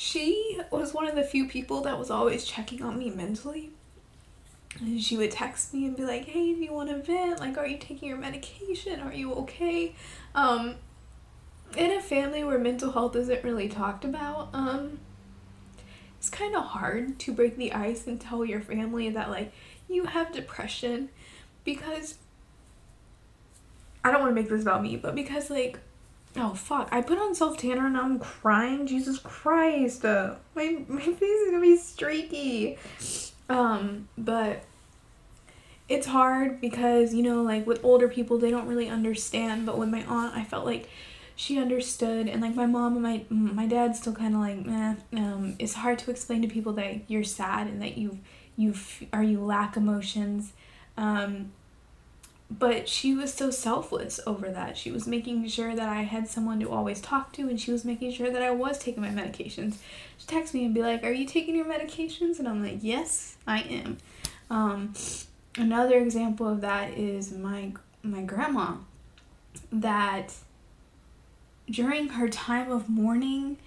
she 0.01 0.59
was 0.71 0.93
one 0.95 1.07
of 1.07 1.15
the 1.15 1.23
few 1.23 1.47
people 1.47 1.81
that 1.81 1.99
was 1.99 2.09
always 2.09 2.43
checking 2.43 2.81
on 2.81 2.97
me 2.97 3.11
mentally. 3.11 3.69
And 4.79 4.99
she 5.01 5.15
would 5.15 5.29
text 5.29 5.75
me 5.75 5.85
and 5.85 5.95
be 5.95 6.03
like, 6.03 6.25
"Hey, 6.25 6.53
do 6.55 6.61
you 6.61 6.73
want 6.73 6.89
to 6.89 6.97
vent? 6.97 7.39
Like, 7.39 7.57
are 7.57 7.67
you 7.67 7.77
taking 7.77 8.09
your 8.09 8.17
medication? 8.17 8.99
Are 8.99 9.13
you 9.13 9.31
okay?" 9.33 9.93
Um, 10.33 10.75
in 11.77 11.91
a 11.91 12.01
family 12.01 12.43
where 12.43 12.57
mental 12.57 12.91
health 12.91 13.15
isn't 13.15 13.43
really 13.43 13.69
talked 13.69 14.03
about, 14.03 14.49
um, 14.53 14.99
it's 16.21 16.29
kind 16.29 16.55
of 16.55 16.63
hard 16.63 17.17
to 17.17 17.33
break 17.33 17.57
the 17.57 17.73
ice 17.73 18.05
and 18.05 18.21
tell 18.21 18.45
your 18.45 18.61
family 18.61 19.09
that 19.09 19.31
like 19.31 19.51
you 19.89 20.05
have 20.05 20.31
depression 20.31 21.09
because 21.63 22.19
I 24.03 24.11
don't 24.11 24.21
want 24.21 24.29
to 24.29 24.39
make 24.39 24.47
this 24.47 24.61
about 24.61 24.83
me, 24.83 24.97
but 24.97 25.15
because 25.15 25.49
like 25.49 25.79
oh 26.37 26.53
fuck, 26.53 26.89
I 26.91 27.01
put 27.01 27.17
on 27.17 27.33
self 27.33 27.57
tanner 27.57 27.87
and 27.87 27.97
I'm 27.97 28.19
crying. 28.19 28.85
Jesus 28.85 29.17
Christ, 29.17 30.05
uh, 30.05 30.35
my 30.53 30.83
my 30.87 31.01
face 31.01 31.21
is 31.23 31.47
gonna 31.47 31.59
be 31.59 31.75
streaky. 31.75 32.77
Um, 33.49 34.07
but 34.15 34.63
it's 35.89 36.05
hard 36.05 36.61
because 36.61 37.15
you 37.15 37.23
know 37.23 37.41
like 37.41 37.65
with 37.65 37.83
older 37.83 38.07
people 38.07 38.37
they 38.37 38.51
don't 38.51 38.67
really 38.67 38.89
understand. 38.89 39.65
But 39.65 39.79
with 39.79 39.89
my 39.89 40.03
aunt, 40.03 40.37
I 40.37 40.43
felt 40.43 40.67
like 40.67 40.87
she 41.41 41.57
understood 41.57 42.27
and 42.27 42.39
like 42.39 42.53
my 42.53 42.67
mom 42.67 42.93
and 42.93 43.01
my 43.01 43.25
my 43.31 43.65
dad 43.65 43.95
still 43.95 44.13
kind 44.13 44.35
of 44.35 44.41
like 44.41 44.63
meh. 44.63 44.93
Um, 45.13 45.55
it's 45.57 45.73
hard 45.73 45.97
to 45.99 46.11
explain 46.11 46.43
to 46.43 46.47
people 46.47 46.73
that 46.73 47.09
you're 47.09 47.23
sad 47.23 47.65
and 47.65 47.81
that 47.81 47.97
you 47.97 48.19
you 48.57 48.75
are 49.11 49.23
you 49.23 49.43
lack 49.43 49.75
emotions. 49.75 50.53
Um, 50.97 51.51
but 52.51 52.87
she 52.87 53.15
was 53.15 53.33
so 53.33 53.49
selfless 53.49 54.19
over 54.27 54.51
that. 54.51 54.77
She 54.77 54.91
was 54.91 55.07
making 55.07 55.47
sure 55.47 55.75
that 55.75 55.89
I 55.89 56.03
had 56.03 56.27
someone 56.27 56.59
to 56.59 56.69
always 56.69 57.01
talk 57.01 57.33
to, 57.33 57.49
and 57.49 57.59
she 57.59 57.71
was 57.71 57.83
making 57.83 58.11
sure 58.11 58.29
that 58.29 58.43
I 58.43 58.51
was 58.51 58.77
taking 58.77 59.01
my 59.01 59.09
medications. 59.09 59.77
She 60.19 60.27
text 60.27 60.53
me 60.53 60.65
and 60.65 60.75
be 60.75 60.83
like, 60.83 61.03
"Are 61.03 61.11
you 61.11 61.25
taking 61.25 61.55
your 61.55 61.65
medications?" 61.65 62.37
And 62.37 62.47
I'm 62.47 62.63
like, 62.63 62.79
"Yes, 62.81 63.37
I 63.47 63.61
am." 63.61 63.97
Um, 64.51 64.93
another 65.57 65.97
example 65.97 66.47
of 66.47 66.61
that 66.61 66.95
is 66.95 67.31
my 67.31 67.73
my 68.03 68.21
grandma, 68.21 68.75
that 69.71 70.35
during 71.71 72.09
her 72.09 72.29
time 72.29 72.71
of 72.71 72.89
mourning, 72.89 73.57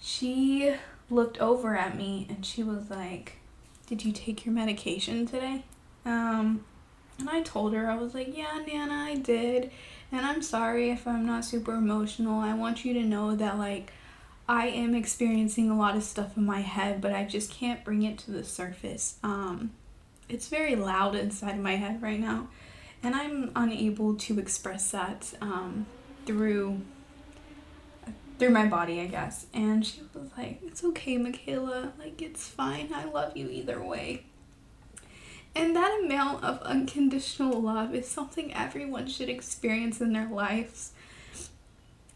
she 0.00 0.74
looked 1.08 1.38
over 1.38 1.76
at 1.76 1.96
me 1.96 2.26
and 2.28 2.44
she 2.44 2.62
was 2.62 2.90
like, 2.90 3.38
"Did 3.86 4.04
you 4.04 4.12
take 4.12 4.44
your 4.44 4.54
medication 4.54 5.26
today?" 5.26 5.64
Um, 6.04 6.64
and 7.20 7.28
I 7.28 7.42
told 7.42 7.74
her, 7.74 7.88
I 7.88 7.96
was 7.96 8.14
like, 8.14 8.36
yeah, 8.36 8.58
Nana, 8.66 8.94
I 8.94 9.16
did. 9.16 9.70
And 10.10 10.24
I'm 10.24 10.42
sorry 10.42 10.90
if 10.90 11.06
I'm 11.06 11.26
not 11.26 11.44
super 11.44 11.74
emotional. 11.74 12.40
I 12.40 12.54
want 12.54 12.84
you 12.84 12.94
to 12.94 13.02
know 13.02 13.36
that, 13.36 13.58
like, 13.58 13.92
I 14.48 14.68
am 14.68 14.94
experiencing 14.94 15.70
a 15.70 15.76
lot 15.76 15.96
of 15.96 16.02
stuff 16.02 16.36
in 16.36 16.44
my 16.44 16.60
head, 16.60 17.00
but 17.00 17.12
I 17.12 17.24
just 17.24 17.52
can't 17.52 17.84
bring 17.84 18.02
it 18.02 18.18
to 18.20 18.30
the 18.30 18.42
surface. 18.42 19.18
Um, 19.22 19.72
it's 20.28 20.48
very 20.48 20.74
loud 20.74 21.14
inside 21.14 21.60
my 21.60 21.76
head 21.76 22.02
right 22.02 22.18
now, 22.18 22.48
and 23.02 23.14
I'm 23.14 23.52
unable 23.54 24.14
to 24.14 24.38
express 24.38 24.90
that 24.90 25.34
um, 25.40 25.86
through 26.26 26.80
through 28.38 28.50
my 28.50 28.66
body, 28.66 29.00
I 29.00 29.06
guess. 29.06 29.46
And 29.52 29.84
she 29.84 30.00
was 30.14 30.30
like, 30.36 30.60
"It's 30.62 30.82
okay, 30.82 31.18
Michaela. 31.18 31.92
Like, 31.98 32.22
it's 32.22 32.48
fine. 32.48 32.88
I 32.94 33.04
love 33.04 33.36
you 33.36 33.48
either 33.50 33.82
way." 33.82 34.24
And 35.54 35.74
that 35.74 36.00
amount 36.02 36.44
of 36.44 36.60
unconditional 36.62 37.60
love 37.60 37.94
is 37.94 38.08
something 38.08 38.54
everyone 38.54 39.08
should 39.08 39.28
experience 39.28 40.00
in 40.00 40.12
their 40.12 40.28
lives. 40.28 40.92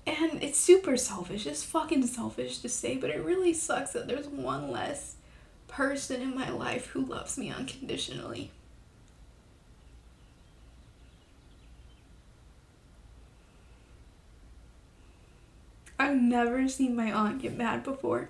And 0.06 0.42
it's 0.42 0.58
super 0.58 0.96
selfish. 0.96 1.46
It's 1.46 1.64
fucking 1.64 2.06
selfish 2.06 2.58
to 2.58 2.68
say, 2.68 2.96
but 2.96 3.10
it 3.10 3.24
really 3.24 3.52
sucks 3.52 3.92
that 3.92 4.06
there's 4.06 4.28
one 4.28 4.70
less 4.70 5.16
person 5.66 6.22
in 6.22 6.34
my 6.34 6.50
life 6.50 6.86
who 6.88 7.04
loves 7.04 7.36
me 7.36 7.50
unconditionally. 7.50 8.50
I've 15.98 16.16
never 16.16 16.66
seen 16.68 16.96
my 16.96 17.12
aunt 17.12 17.42
get 17.42 17.56
mad 17.56 17.84
before. 17.84 18.28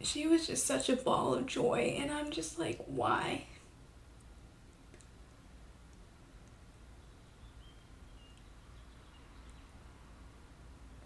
She 0.00 0.26
was 0.26 0.46
just 0.46 0.66
such 0.66 0.88
a 0.88 0.96
ball 0.96 1.34
of 1.34 1.46
joy 1.46 1.96
and 1.98 2.10
i'm 2.10 2.30
just 2.30 2.58
like 2.58 2.82
why? 2.86 3.44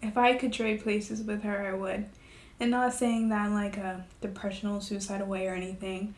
If 0.01 0.17
i 0.17 0.33
could 0.35 0.53
trade 0.53 0.81
places 0.83 1.21
with 1.23 1.43
her 1.43 1.67
i 1.67 1.73
would. 1.73 2.05
And 2.59 2.71
not 2.71 2.93
saying 2.93 3.29
that 3.29 3.47
in 3.47 3.53
like 3.53 3.77
a 3.77 4.05
depressional 4.21 4.79
suicidal 4.79 5.27
way 5.27 5.47
or 5.47 5.55
anything. 5.55 6.15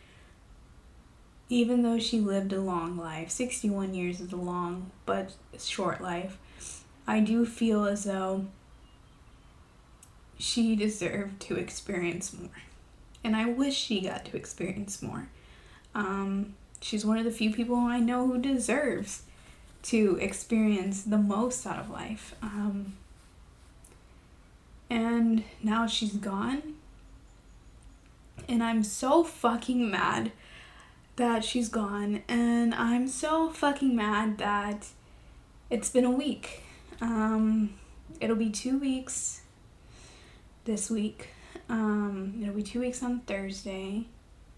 Even 1.49 1.81
though 1.81 1.99
she 1.99 2.19
lived 2.19 2.53
a 2.53 2.61
long 2.61 2.97
life 2.97 3.29
61 3.29 3.93
years 3.93 4.19
is 4.21 4.31
a 4.31 4.37
long 4.37 4.91
but 5.05 5.33
short 5.57 6.01
life 6.01 6.37
i 7.07 7.19
do 7.19 7.45
feel 7.45 7.85
as 7.85 8.03
though 8.03 8.45
she 10.37 10.75
deserved 10.75 11.39
to 11.41 11.55
experience 11.55 12.33
more. 12.33 12.49
And 13.23 13.35
I 13.35 13.45
wish 13.45 13.75
she 13.75 14.01
got 14.01 14.25
to 14.25 14.37
experience 14.37 15.01
more. 15.01 15.29
Um, 15.93 16.55
she's 16.81 17.05
one 17.05 17.17
of 17.17 17.25
the 17.25 17.31
few 17.31 17.51
people 17.53 17.75
I 17.75 17.99
know 17.99 18.27
who 18.27 18.37
deserves 18.37 19.23
to 19.83 20.17
experience 20.21 21.03
the 21.03 21.17
most 21.17 21.65
out 21.65 21.79
of 21.79 21.89
life. 21.89 22.35
Um, 22.41 22.97
and 24.89 25.43
now 25.63 25.87
she's 25.87 26.13
gone. 26.13 26.75
And 28.47 28.61
I'm 28.61 28.83
so 28.83 29.23
fucking 29.23 29.89
mad 29.89 30.31
that 31.15 31.43
she's 31.43 31.69
gone. 31.69 32.23
And 32.27 32.75
I'm 32.75 33.07
so 33.07 33.49
fucking 33.49 33.95
mad 33.95 34.37
that 34.37 34.87
it's 35.69 35.89
been 35.89 36.05
a 36.05 36.11
week. 36.11 36.64
Um, 37.01 37.75
it'll 38.19 38.35
be 38.35 38.49
two 38.49 38.77
weeks 38.77 39.41
this 40.65 40.89
week. 40.89 41.29
Um, 41.69 42.39
it'll 42.41 42.55
be 42.55 42.63
two 42.63 42.79
weeks 42.79 43.01
on 43.01 43.21
Thursday, 43.21 44.05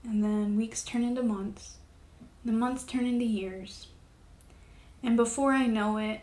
and 0.04 0.23
then 0.23 0.58
weeks 0.58 0.84
turn 0.84 1.04
into 1.04 1.23
months. 1.23 1.78
The 2.43 2.52
months 2.52 2.84
turn 2.84 3.06
into 3.06 3.26
years. 3.26 3.88
And 5.04 5.15
before 5.15 5.54
I 5.54 5.67
know 5.67 5.97
it, 5.97 6.21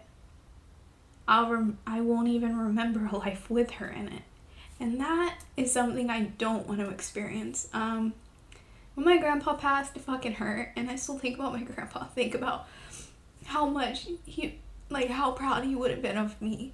I'll 1.26 1.50
rem- 1.50 1.78
I 1.86 2.00
won't 2.00 2.28
even 2.28 2.56
remember 2.56 3.06
a 3.06 3.16
life 3.18 3.48
with 3.50 3.72
her 3.72 3.88
in 3.88 4.08
it. 4.08 4.22
And 4.80 5.00
that 5.00 5.38
is 5.56 5.72
something 5.72 6.10
I 6.10 6.22
don't 6.22 6.66
want 6.66 6.80
to 6.80 6.90
experience. 6.90 7.68
Um, 7.72 8.12
when 8.94 9.06
my 9.06 9.18
grandpa 9.18 9.54
passed, 9.54 9.96
it 9.96 10.02
fucking 10.02 10.34
hurt, 10.34 10.72
and 10.76 10.90
I 10.90 10.96
still 10.96 11.18
think 11.18 11.38
about 11.38 11.52
my 11.52 11.62
grandpa. 11.74 12.04
Think 12.06 12.34
about 12.34 12.66
how 13.46 13.66
much 13.66 14.08
he, 14.24 14.58
like, 14.90 15.10
how 15.10 15.32
proud 15.32 15.64
he 15.64 15.74
would 15.74 15.90
have 15.90 16.02
been 16.02 16.16
of 16.16 16.40
me. 16.40 16.72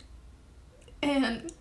And 1.03 1.53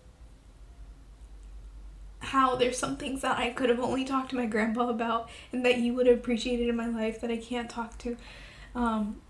how 2.20 2.54
there's 2.54 2.78
some 2.78 2.96
things 2.96 3.22
that 3.22 3.38
I 3.38 3.50
could 3.50 3.70
have 3.70 3.80
only 3.80 4.04
talked 4.04 4.30
to 4.30 4.36
my 4.36 4.46
grandpa 4.46 4.88
about 4.88 5.28
and 5.52 5.64
that 5.64 5.76
he 5.76 5.90
would 5.90 6.06
have 6.06 6.18
appreciated 6.18 6.68
in 6.68 6.76
my 6.76 6.86
life 6.86 7.20
that 7.20 7.30
I 7.30 7.38
can't 7.38 7.68
talk 7.68 7.96
to 7.98 8.16
um, 8.74 9.20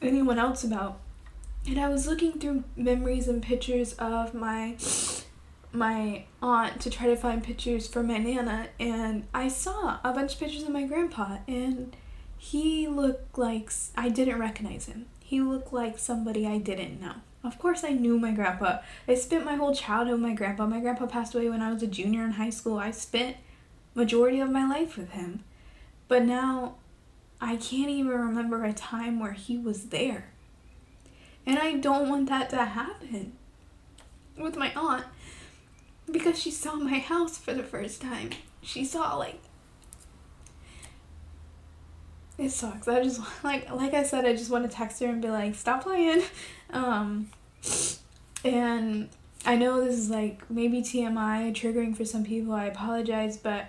anyone 0.00 0.38
else 0.38 0.64
about. 0.64 1.00
And 1.66 1.78
I 1.78 1.88
was 1.88 2.06
looking 2.06 2.32
through 2.38 2.64
memories 2.76 3.28
and 3.28 3.42
pictures 3.42 3.94
of 3.94 4.34
my 4.34 4.76
my 5.72 6.24
aunt 6.40 6.80
to 6.80 6.88
try 6.88 7.06
to 7.08 7.16
find 7.16 7.42
pictures 7.42 7.88
for 7.88 8.00
my 8.00 8.16
nana 8.16 8.68
and 8.78 9.26
I 9.34 9.48
saw 9.48 9.98
a 10.04 10.12
bunch 10.12 10.34
of 10.34 10.38
pictures 10.38 10.62
of 10.62 10.68
my 10.68 10.84
grandpa 10.84 11.38
and 11.48 11.96
he 12.38 12.86
looked 12.86 13.36
like 13.36 13.72
I 13.96 14.08
didn't 14.08 14.38
recognize 14.38 14.86
him. 14.86 15.06
He 15.34 15.40
looked 15.40 15.72
like 15.72 15.98
somebody 15.98 16.46
I 16.46 16.58
didn't 16.58 17.00
know. 17.00 17.14
Of 17.42 17.58
course, 17.58 17.82
I 17.82 17.88
knew 17.88 18.20
my 18.20 18.30
grandpa. 18.30 18.78
I 19.08 19.16
spent 19.16 19.44
my 19.44 19.56
whole 19.56 19.74
childhood 19.74 20.12
with 20.12 20.30
my 20.30 20.32
grandpa. 20.32 20.64
My 20.68 20.78
grandpa 20.78 21.06
passed 21.06 21.34
away 21.34 21.50
when 21.50 21.60
I 21.60 21.72
was 21.72 21.82
a 21.82 21.88
junior 21.88 22.22
in 22.22 22.30
high 22.30 22.50
school. 22.50 22.78
I 22.78 22.92
spent 22.92 23.38
majority 23.96 24.38
of 24.38 24.48
my 24.48 24.64
life 24.64 24.96
with 24.96 25.10
him. 25.10 25.42
But 26.06 26.22
now 26.22 26.76
I 27.40 27.56
can't 27.56 27.90
even 27.90 28.12
remember 28.12 28.64
a 28.64 28.72
time 28.72 29.18
where 29.18 29.32
he 29.32 29.58
was 29.58 29.86
there. 29.86 30.26
And 31.44 31.58
I 31.58 31.78
don't 31.78 32.08
want 32.08 32.28
that 32.28 32.48
to 32.50 32.64
happen 32.64 33.32
with 34.38 34.56
my 34.56 34.72
aunt 34.74 35.04
because 36.08 36.40
she 36.40 36.52
saw 36.52 36.76
my 36.76 37.00
house 37.00 37.38
for 37.38 37.54
the 37.54 37.64
first 37.64 38.00
time. 38.00 38.30
She 38.62 38.84
saw 38.84 39.16
like 39.16 39.40
it 42.38 42.50
sucks. 42.50 42.88
I 42.88 43.02
just 43.02 43.20
like 43.44 43.70
like 43.70 43.94
I 43.94 44.02
said, 44.02 44.24
I 44.24 44.32
just 44.32 44.50
want 44.50 44.68
to 44.68 44.74
text 44.74 45.00
her 45.00 45.06
and 45.06 45.22
be 45.22 45.30
like, 45.30 45.54
stop 45.54 45.82
playing. 45.82 46.22
Um, 46.72 47.30
and 48.44 49.08
I 49.46 49.54
know 49.54 49.84
this 49.84 49.96
is 49.96 50.10
like 50.10 50.50
maybe 50.50 50.82
TMI 50.82 51.54
triggering 51.54 51.96
for 51.96 52.04
some 52.04 52.24
people. 52.24 52.52
I 52.52 52.64
apologize, 52.64 53.36
but 53.36 53.66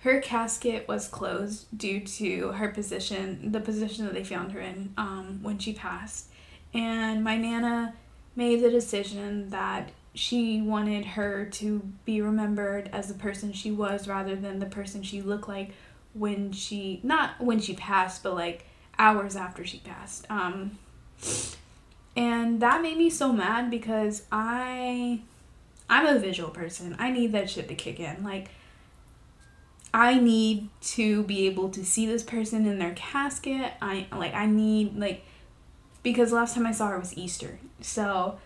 her 0.00 0.20
casket 0.20 0.86
was 0.86 1.08
closed 1.08 1.66
due 1.76 1.98
to 1.98 2.52
her 2.52 2.68
position, 2.68 3.50
the 3.50 3.58
position 3.58 4.04
that 4.04 4.14
they 4.14 4.22
found 4.22 4.52
her 4.52 4.60
in 4.60 4.92
um, 4.96 5.40
when 5.42 5.58
she 5.58 5.72
passed. 5.72 6.28
And 6.74 7.24
my 7.24 7.36
nana 7.36 7.94
made 8.36 8.62
the 8.62 8.70
decision 8.70 9.50
that 9.50 9.90
she 10.14 10.60
wanted 10.60 11.04
her 11.04 11.46
to 11.46 11.80
be 12.04 12.20
remembered 12.20 12.88
as 12.92 13.08
the 13.08 13.14
person 13.14 13.52
she 13.52 13.70
was 13.70 14.06
rather 14.06 14.36
than 14.36 14.58
the 14.58 14.66
person 14.66 15.02
she 15.02 15.22
looked 15.22 15.48
like 15.48 15.72
when 16.14 16.52
she 16.52 17.00
not 17.02 17.40
when 17.40 17.60
she 17.60 17.74
passed, 17.74 18.22
but 18.22 18.34
like 18.34 18.66
hours 18.98 19.36
after 19.36 19.64
she 19.64 19.78
passed. 19.78 20.26
Um, 20.30 20.78
and 22.16 22.60
that 22.60 22.80
made 22.80 22.96
me 22.96 23.10
so 23.10 23.32
mad 23.32 23.70
because 23.70 24.22
I 24.32 25.20
I'm 25.90 26.06
a 26.06 26.18
visual 26.18 26.50
person. 26.50 26.96
I 26.98 27.10
need 27.10 27.32
that 27.32 27.50
shit 27.50 27.68
to 27.68 27.74
kick 27.74 28.00
in. 28.00 28.22
Like 28.22 28.48
I 29.92 30.18
need 30.18 30.68
to 30.82 31.22
be 31.24 31.46
able 31.46 31.68
to 31.70 31.84
see 31.84 32.06
this 32.06 32.22
person 32.22 32.66
in 32.66 32.78
their 32.78 32.94
casket. 32.94 33.72
I 33.82 34.06
like 34.12 34.34
I 34.34 34.46
need 34.46 34.96
like 34.96 35.24
because 36.02 36.32
last 36.32 36.54
time 36.54 36.66
I 36.66 36.72
saw 36.72 36.88
her 36.88 36.98
was 36.98 37.16
Easter. 37.16 37.58
So 37.80 38.38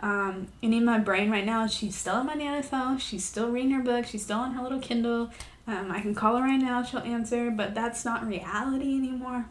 um, 0.00 0.48
and 0.62 0.74
in 0.74 0.84
my 0.84 0.98
brain 0.98 1.30
right 1.30 1.46
now, 1.46 1.66
she's 1.66 1.94
still 1.94 2.20
in 2.20 2.26
my 2.26 2.34
nana's 2.34 2.68
house. 2.68 3.00
She's 3.00 3.24
still 3.24 3.50
reading 3.50 3.70
her 3.70 3.82
book. 3.82 4.04
She's 4.04 4.22
still 4.22 4.38
on 4.38 4.52
her 4.52 4.62
little 4.62 4.80
Kindle. 4.80 5.30
Um, 5.66 5.90
I 5.90 6.00
can 6.00 6.14
call 6.14 6.36
her 6.36 6.42
right 6.42 6.60
now. 6.60 6.82
She'll 6.82 7.00
answer, 7.00 7.50
but 7.50 7.74
that's 7.74 8.04
not 8.04 8.26
reality 8.26 8.96
anymore. 8.96 9.46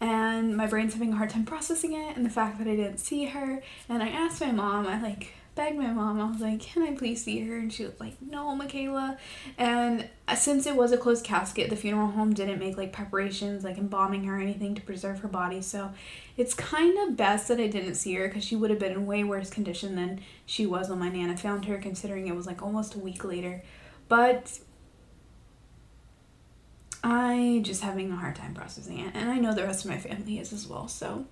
And 0.00 0.56
my 0.56 0.66
brain's 0.66 0.94
having 0.94 1.12
a 1.12 1.16
hard 1.16 1.30
time 1.30 1.44
processing 1.44 1.92
it 1.92 2.16
and 2.16 2.24
the 2.24 2.30
fact 2.30 2.58
that 2.58 2.66
I 2.66 2.74
didn't 2.74 2.98
see 2.98 3.26
her. 3.26 3.62
And 3.88 4.02
I 4.02 4.08
asked 4.08 4.40
my 4.40 4.50
mom, 4.50 4.86
I 4.86 5.00
like 5.00 5.34
begged 5.54 5.76
my 5.76 5.88
mom. 5.88 6.20
I 6.20 6.30
was 6.30 6.40
like, 6.40 6.60
"Can 6.60 6.82
I 6.82 6.94
please 6.94 7.22
see 7.22 7.40
her?" 7.40 7.58
And 7.58 7.72
she 7.72 7.84
was 7.84 7.98
like, 8.00 8.14
"No, 8.22 8.54
Michaela." 8.54 9.18
And 9.58 10.08
uh, 10.26 10.34
since 10.34 10.66
it 10.66 10.76
was 10.76 10.92
a 10.92 10.96
closed 10.96 11.24
casket, 11.24 11.68
the 11.70 11.76
funeral 11.76 12.08
home 12.08 12.32
didn't 12.32 12.58
make 12.58 12.76
like 12.76 12.92
preparations, 12.92 13.64
like 13.64 13.76
embalming 13.76 14.24
her 14.24 14.36
or 14.36 14.40
anything 14.40 14.74
to 14.74 14.82
preserve 14.82 15.20
her 15.20 15.28
body. 15.28 15.60
So 15.60 15.92
it's 16.36 16.54
kind 16.54 16.96
of 16.98 17.16
best 17.16 17.48
that 17.48 17.60
I 17.60 17.66
didn't 17.66 17.96
see 17.96 18.14
her 18.14 18.28
because 18.28 18.44
she 18.44 18.56
would 18.56 18.70
have 18.70 18.78
been 18.78 18.92
in 18.92 19.06
way 19.06 19.24
worse 19.24 19.50
condition 19.50 19.96
than 19.96 20.20
she 20.46 20.66
was 20.66 20.88
when 20.88 20.98
my 20.98 21.10
nana 21.10 21.36
found 21.36 21.66
her, 21.66 21.76
considering 21.78 22.26
it 22.26 22.34
was 22.34 22.46
like 22.46 22.62
almost 22.62 22.94
a 22.94 22.98
week 22.98 23.24
later. 23.24 23.62
But 24.08 24.60
I 27.02 27.60
just 27.64 27.82
having 27.82 28.10
a 28.10 28.16
hard 28.16 28.36
time 28.36 28.54
processing 28.54 28.98
it, 28.98 29.12
and 29.14 29.30
I 29.30 29.38
know 29.38 29.54
the 29.54 29.64
rest 29.64 29.84
of 29.84 29.90
my 29.90 29.98
family 29.98 30.38
is 30.38 30.52
as 30.52 30.66
well. 30.66 30.88
So 30.88 31.26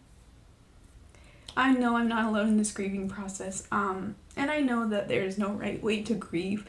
I 1.57 1.73
know 1.73 1.97
I'm 1.97 2.09
not 2.09 2.27
alone 2.27 2.49
in 2.49 2.57
this 2.57 2.71
grieving 2.71 3.09
process. 3.09 3.67
Um, 3.73 4.15
and 4.37 4.51
I 4.51 4.61
know 4.61 4.89
that 4.89 5.09
there's 5.09 5.39
no 5.39 5.51
right 5.51 5.83
way 5.83 6.03
to 6.05 6.15
grieve. 6.15 6.67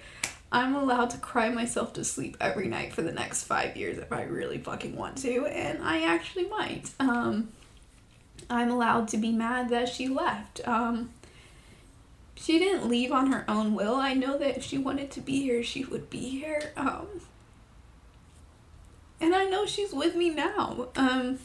I'm 0.52 0.76
allowed 0.76 1.12
to 1.12 1.20
cry 1.20 1.50
myself 1.50 1.94
to 1.94 2.04
sleep 2.04 2.36
every 2.42 2.68
night 2.68 2.94
for 2.94 3.04
the 3.04 3.12
next 3.12 3.44
five 3.44 3.78
years 3.78 4.00
if 4.00 4.12
I 4.12 4.24
really 4.24 4.58
fucking 4.58 4.96
want 4.96 5.18
to, 5.20 5.46
and 5.46 5.84
I 5.84 6.02
actually 6.02 6.48
might. 6.48 6.90
Um, 7.00 7.50
I'm 8.50 8.72
allowed 8.72 9.08
to 9.10 9.18
be 9.18 9.32
mad 9.32 9.70
that 9.70 9.90
she 9.90 10.08
left. 10.08 10.68
Um, 10.68 11.12
she 12.34 12.58
didn't 12.58 12.90
leave 12.90 13.12
on 13.12 13.32
her 13.32 13.46
own 13.48 13.76
will. 13.76 13.96
I 13.96 14.14
know 14.14 14.40
that 14.40 14.58
if 14.58 14.64
she 14.64 14.80
wanted 14.80 15.12
to 15.12 15.22
be 15.22 15.44
here, 15.44 15.62
she 15.62 15.86
would 15.86 16.10
be 16.10 16.30
here. 16.30 16.72
Um, 16.76 17.22
and 19.22 19.36
I 19.36 19.46
know 19.46 19.66
she's 19.66 19.94
with 19.94 20.16
me 20.16 20.30
now. 20.30 20.90
Um, 20.96 21.40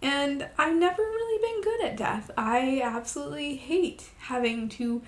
and 0.00 0.48
I've 0.56 0.76
never 0.76 1.02
really 1.02 1.42
been 1.42 1.62
good 1.62 1.84
at 1.84 1.96
death. 1.96 2.30
I 2.36 2.80
absolutely 2.84 3.56
hate 3.56 4.10
having 4.18 4.68
to 4.70 5.02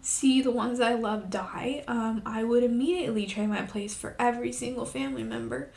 see 0.00 0.42
the 0.42 0.50
ones 0.50 0.80
I 0.80 0.94
love 0.94 1.30
die. 1.30 1.84
Um, 1.86 2.22
I 2.24 2.44
would 2.44 2.62
immediately 2.62 3.26
trade 3.26 3.48
my 3.48 3.62
place 3.62 3.94
for 3.94 4.16
every 4.18 4.52
single 4.52 4.84
family 4.84 5.22
member 5.22 5.70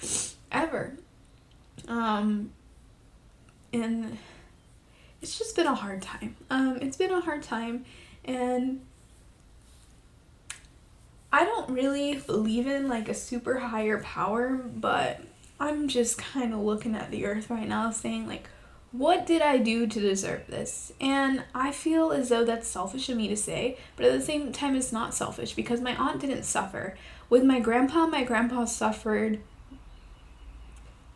ever. 0.51 0.97
Um, 1.87 2.51
and 3.73 4.17
it's 5.21 5.37
just 5.37 5.55
been 5.55 5.67
a 5.67 5.75
hard 5.75 6.01
time. 6.01 6.35
Um, 6.49 6.77
it's 6.81 6.97
been 6.97 7.11
a 7.11 7.21
hard 7.21 7.43
time, 7.43 7.85
and 8.25 8.81
I 11.31 11.43
don't 11.43 11.71
really 11.71 12.15
believe 12.15 12.67
in 12.67 12.87
like 12.87 13.09
a 13.09 13.13
super 13.13 13.59
higher 13.59 13.99
power, 13.99 14.55
but 14.55 15.21
I'm 15.59 15.87
just 15.87 16.17
kind 16.17 16.53
of 16.53 16.59
looking 16.59 16.95
at 16.95 17.11
the 17.11 17.25
earth 17.25 17.49
right 17.49 17.67
now 17.67 17.91
saying, 17.91 18.27
like, 18.27 18.47
what 18.91 19.25
did 19.25 19.41
I 19.41 19.57
do 19.57 19.85
to 19.85 19.99
deserve 19.99 20.47
this? 20.47 20.93
And 21.01 21.43
I 21.53 21.71
feel 21.71 22.11
as 22.11 22.29
though 22.29 22.45
that's 22.45 22.67
selfish 22.67 23.09
of 23.09 23.17
me 23.17 23.27
to 23.27 23.35
say, 23.35 23.77
but 23.95 24.05
at 24.05 24.13
the 24.13 24.25
same 24.25 24.51
time, 24.51 24.75
it's 24.75 24.93
not 24.93 25.13
selfish 25.13 25.53
because 25.53 25.81
my 25.81 25.95
aunt 25.95 26.21
didn't 26.21 26.43
suffer. 26.43 26.95
With 27.29 27.43
my 27.43 27.59
grandpa, 27.59 28.07
my 28.07 28.23
grandpa 28.23 28.65
suffered 28.65 29.39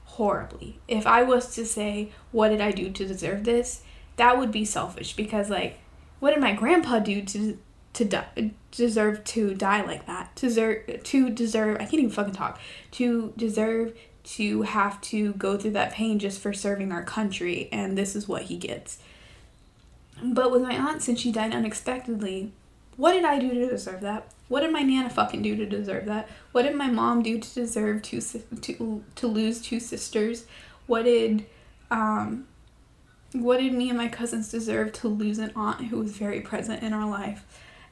horribly. 0.06 0.80
If 0.88 1.08
I 1.08 1.24
was 1.24 1.56
to 1.56 1.66
say, 1.66 2.12
what 2.32 2.50
did 2.50 2.60
I 2.60 2.72
do 2.72 2.92
to 2.92 3.08
deserve 3.08 3.46
this? 3.46 3.84
That 4.18 4.38
would 4.38 4.52
be 4.52 4.66
selfish 4.66 5.16
because, 5.16 5.50
like, 5.50 5.80
what 6.20 6.32
did 6.32 6.42
my 6.42 6.54
grandpa 6.54 7.00
do 7.00 7.24
to 7.24 7.58
to 7.94 8.06
die, 8.06 8.52
deserve 8.72 9.24
to 9.26 9.54
die 9.54 9.82
like 9.82 10.06
that? 10.08 10.36
To 10.38 10.48
deserve 10.48 11.04
to 11.04 11.30
deserve 11.30 11.76
I 11.76 11.86
can't 11.86 11.96
even 11.96 12.10
fucking 12.10 12.34
talk. 12.34 12.60
To 12.92 13.34
deserve 13.38 13.98
to 14.24 14.62
have 14.62 15.02
to 15.02 15.34
go 15.34 15.58
through 15.58 15.72
that 15.72 15.94
pain 15.94 16.20
just 16.20 16.40
for 16.40 16.54
serving 16.54 16.92
our 16.92 17.04
country, 17.04 17.70
and 17.72 17.98
this 17.98 18.16
is 18.16 18.28
what 18.28 18.44
he 18.44 18.58
gets. 18.58 19.00
But 20.24 20.52
with 20.52 20.62
my 20.62 20.78
aunt, 20.78 21.02
since 21.02 21.20
she 21.20 21.32
died 21.32 21.54
unexpectedly, 21.54 22.52
what 22.98 23.14
did 23.14 23.26
I 23.26 23.40
do 23.40 23.50
to 23.54 23.68
deserve 23.68 24.02
that? 24.02 24.28
What 24.48 24.62
did 24.62 24.72
my 24.72 24.84
nana 24.84 25.10
fucking 25.10 25.42
do 25.42 25.56
to 25.56 25.66
deserve 25.66 26.06
that? 26.06 26.30
What 26.52 26.64
did 26.64 26.76
my 26.76 26.88
mom 26.88 27.24
do 27.24 27.40
to 27.40 27.54
deserve 27.54 28.02
two 28.02 28.22
to 28.22 29.04
to 29.16 29.28
lose 29.28 29.62
two 29.62 29.80
sisters? 29.80 30.46
What 30.88 31.06
did 31.06 31.46
um 31.90 32.48
what 33.34 33.60
did 33.60 33.74
me 33.74 33.90
and 33.90 33.98
my 33.98 34.10
cousins 34.10 34.52
deserve 34.52 34.92
to 34.94 35.08
lose 35.08 35.40
an 35.40 35.54
aunt 35.56 35.86
who 35.86 35.98
was 35.98 36.12
very 36.12 36.42
present 36.42 36.84
in 36.84 36.92
our 36.92 37.10
life 37.10 37.46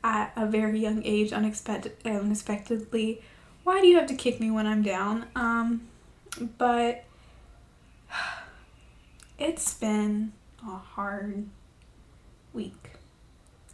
at 0.04 0.32
a 0.36 0.46
very 0.46 0.80
young 0.80 1.04
age 1.04 1.32
unexpected 1.32 1.96
unexpectedly? 2.06 3.22
Why 3.64 3.82
do 3.82 3.88
you 3.88 3.98
have 3.98 4.08
to 4.08 4.16
kick 4.16 4.40
me 4.40 4.52
when 4.52 4.68
I'm 4.68 4.82
down? 4.82 5.28
Um 5.36 5.88
but 6.58 7.04
it's 9.40 9.74
been 9.74 10.34
a 10.64 10.78
hard 10.78 11.46
week. 12.54 12.92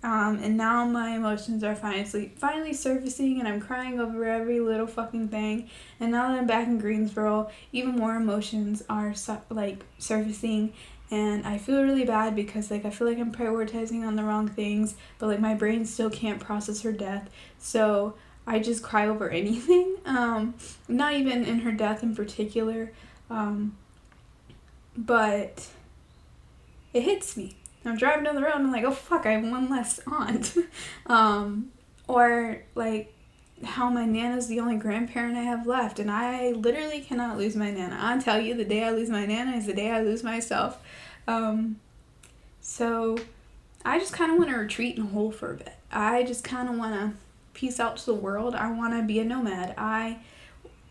Um, 0.04 0.38
and 0.44 0.56
now 0.56 0.86
my 0.86 1.16
emotions 1.16 1.64
are 1.64 1.76
finally 1.76 2.32
finally 2.36 2.74
surfacing, 2.74 3.40
and 3.40 3.48
I'm 3.48 3.60
crying 3.60 4.00
over 4.00 4.24
every 4.26 4.60
little 4.60 4.86
fucking 4.86 5.30
thing. 5.30 5.68
And 6.00 6.12
now 6.12 6.28
that 6.28 6.38
I'm 6.38 6.46
back 6.46 6.68
in 6.68 6.78
Greensboro, 6.78 7.50
even 7.72 7.96
more 7.96 8.16
emotions 8.16 8.84
are 8.88 9.16
su- 9.16 9.42
like 9.50 9.84
surfacing, 9.98 10.74
and 11.12 11.46
I 11.46 11.58
feel 11.58 11.84
really 11.84 12.06
bad 12.06 12.36
because 12.36 12.72
like 12.72 12.86
I 12.86 12.90
feel 12.90 13.08
like 13.08 13.20
I'm 13.20 13.32
prioritizing 13.32 14.06
on 14.06 14.16
the 14.16 14.24
wrong 14.24 14.48
things, 14.48 14.96
but 15.20 15.28
like 15.28 15.40
my 15.40 15.54
brain 15.54 15.86
still 15.86 16.10
can't 16.10 16.40
process 16.40 16.82
her 16.82 16.92
death. 16.92 17.30
So 17.60 18.16
I 18.48 18.60
just 18.60 18.84
cry 18.84 19.08
over 19.08 19.30
anything. 19.42 19.98
Um, 20.06 20.56
not 20.88 21.14
even 21.14 21.46
in 21.46 21.60
her 21.60 21.72
death 21.72 22.04
in 22.04 22.16
particular, 22.16 22.92
um, 23.30 23.78
but 24.98 25.68
it 26.94 27.04
hits 27.04 27.38
me. 27.38 27.58
I'm 27.84 27.98
driving 27.98 28.24
down 28.24 28.36
the 28.36 28.42
road 28.42 28.56
and 28.56 28.66
I'm 28.66 28.72
like, 28.72 28.84
oh 28.84 28.92
fuck, 28.92 29.28
I 29.28 29.34
have 29.34 29.44
one 29.44 29.70
less 29.70 30.00
aunt. 30.08 30.56
um, 31.06 31.72
or 32.08 32.64
like 32.74 33.15
how 33.66 33.90
my 33.90 34.06
nana's 34.06 34.48
the 34.48 34.60
only 34.60 34.78
grandparent 34.78 35.36
I 35.38 35.44
have 35.44 35.68
left, 35.68 36.00
and 36.00 36.10
I 36.10 36.52
literally 36.52 37.02
cannot 37.02 37.38
lose 37.38 37.56
my 37.56 37.72
nana. 37.72 37.98
I 38.00 38.18
tell 38.20 38.40
you, 38.40 38.54
the 38.56 38.66
day 38.66 38.84
I 38.84 38.92
lose 38.92 39.10
my 39.10 39.26
nana 39.26 39.58
is 39.58 39.66
the 39.66 39.74
day 39.74 39.92
I 39.92 40.02
lose 40.02 40.24
myself. 40.24 40.82
Um, 41.28 41.80
so 42.62 43.18
I 43.84 44.00
just 44.00 44.14
kind 44.14 44.32
of 44.32 44.38
want 44.38 44.50
to 44.50 44.58
retreat 44.58 44.98
and 44.98 45.10
hole 45.10 45.32
for 45.32 45.52
a 45.52 45.56
bit. 45.56 45.74
I 45.92 46.24
just 46.24 46.44
kind 46.44 46.70
of 46.70 46.78
want 46.78 46.94
to 46.94 47.18
peace 47.54 47.80
out 47.80 47.98
to 47.98 48.06
the 48.06 48.14
world. 48.14 48.56
I 48.56 48.72
want 48.72 48.94
to 48.94 49.04
be 49.04 49.20
a 49.20 49.24
nomad. 49.24 49.74
I 49.78 50.20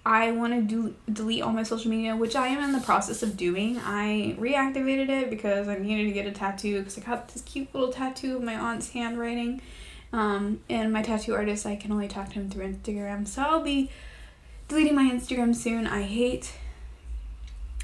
I 0.07 0.33
want 0.33 0.53
to 0.53 0.61
do 0.61 0.95
delete 1.11 1.43
all 1.43 1.53
my 1.53 1.63
social 1.63 1.91
media, 1.91 2.15
which 2.15 2.37
I 2.37 2.49
am 2.49 2.63
in 2.63 2.73
the 2.73 2.81
process 2.81 3.23
of 3.23 3.37
doing. 3.37 3.79
I 3.79 4.37
reactivated 4.39 5.09
it 5.09 5.31
because 5.31 5.67
I 5.67 5.79
needed 5.79 6.05
to 6.05 6.13
get 6.13 6.27
a 6.27 6.33
tattoo 6.33 6.81
because 6.81 6.99
I 6.99 7.01
got 7.01 7.29
this 7.29 7.43
cute 7.43 7.75
little 7.75 7.91
tattoo 7.91 8.37
of 8.37 8.43
my 8.43 8.55
aunt's 8.55 8.91
handwriting. 8.91 9.63
Um, 10.15 10.61
and 10.71 10.93
my 10.93 11.03
tattoo 11.03 11.35
artist, 11.35 11.67
I 11.67 11.75
can 11.75 11.91
only 11.91 12.07
talk 12.07 12.29
to 12.29 12.35
him 12.35 12.49
through 12.49 12.73
Instagram. 12.73 13.27
So 13.27 13.43
I'll 13.43 13.65
be 13.65 13.91
deleting 14.69 14.95
my 14.95 15.11
Instagram 15.11 15.57
soon. 15.57 15.89
I 15.89 16.03
hate. 16.03 16.53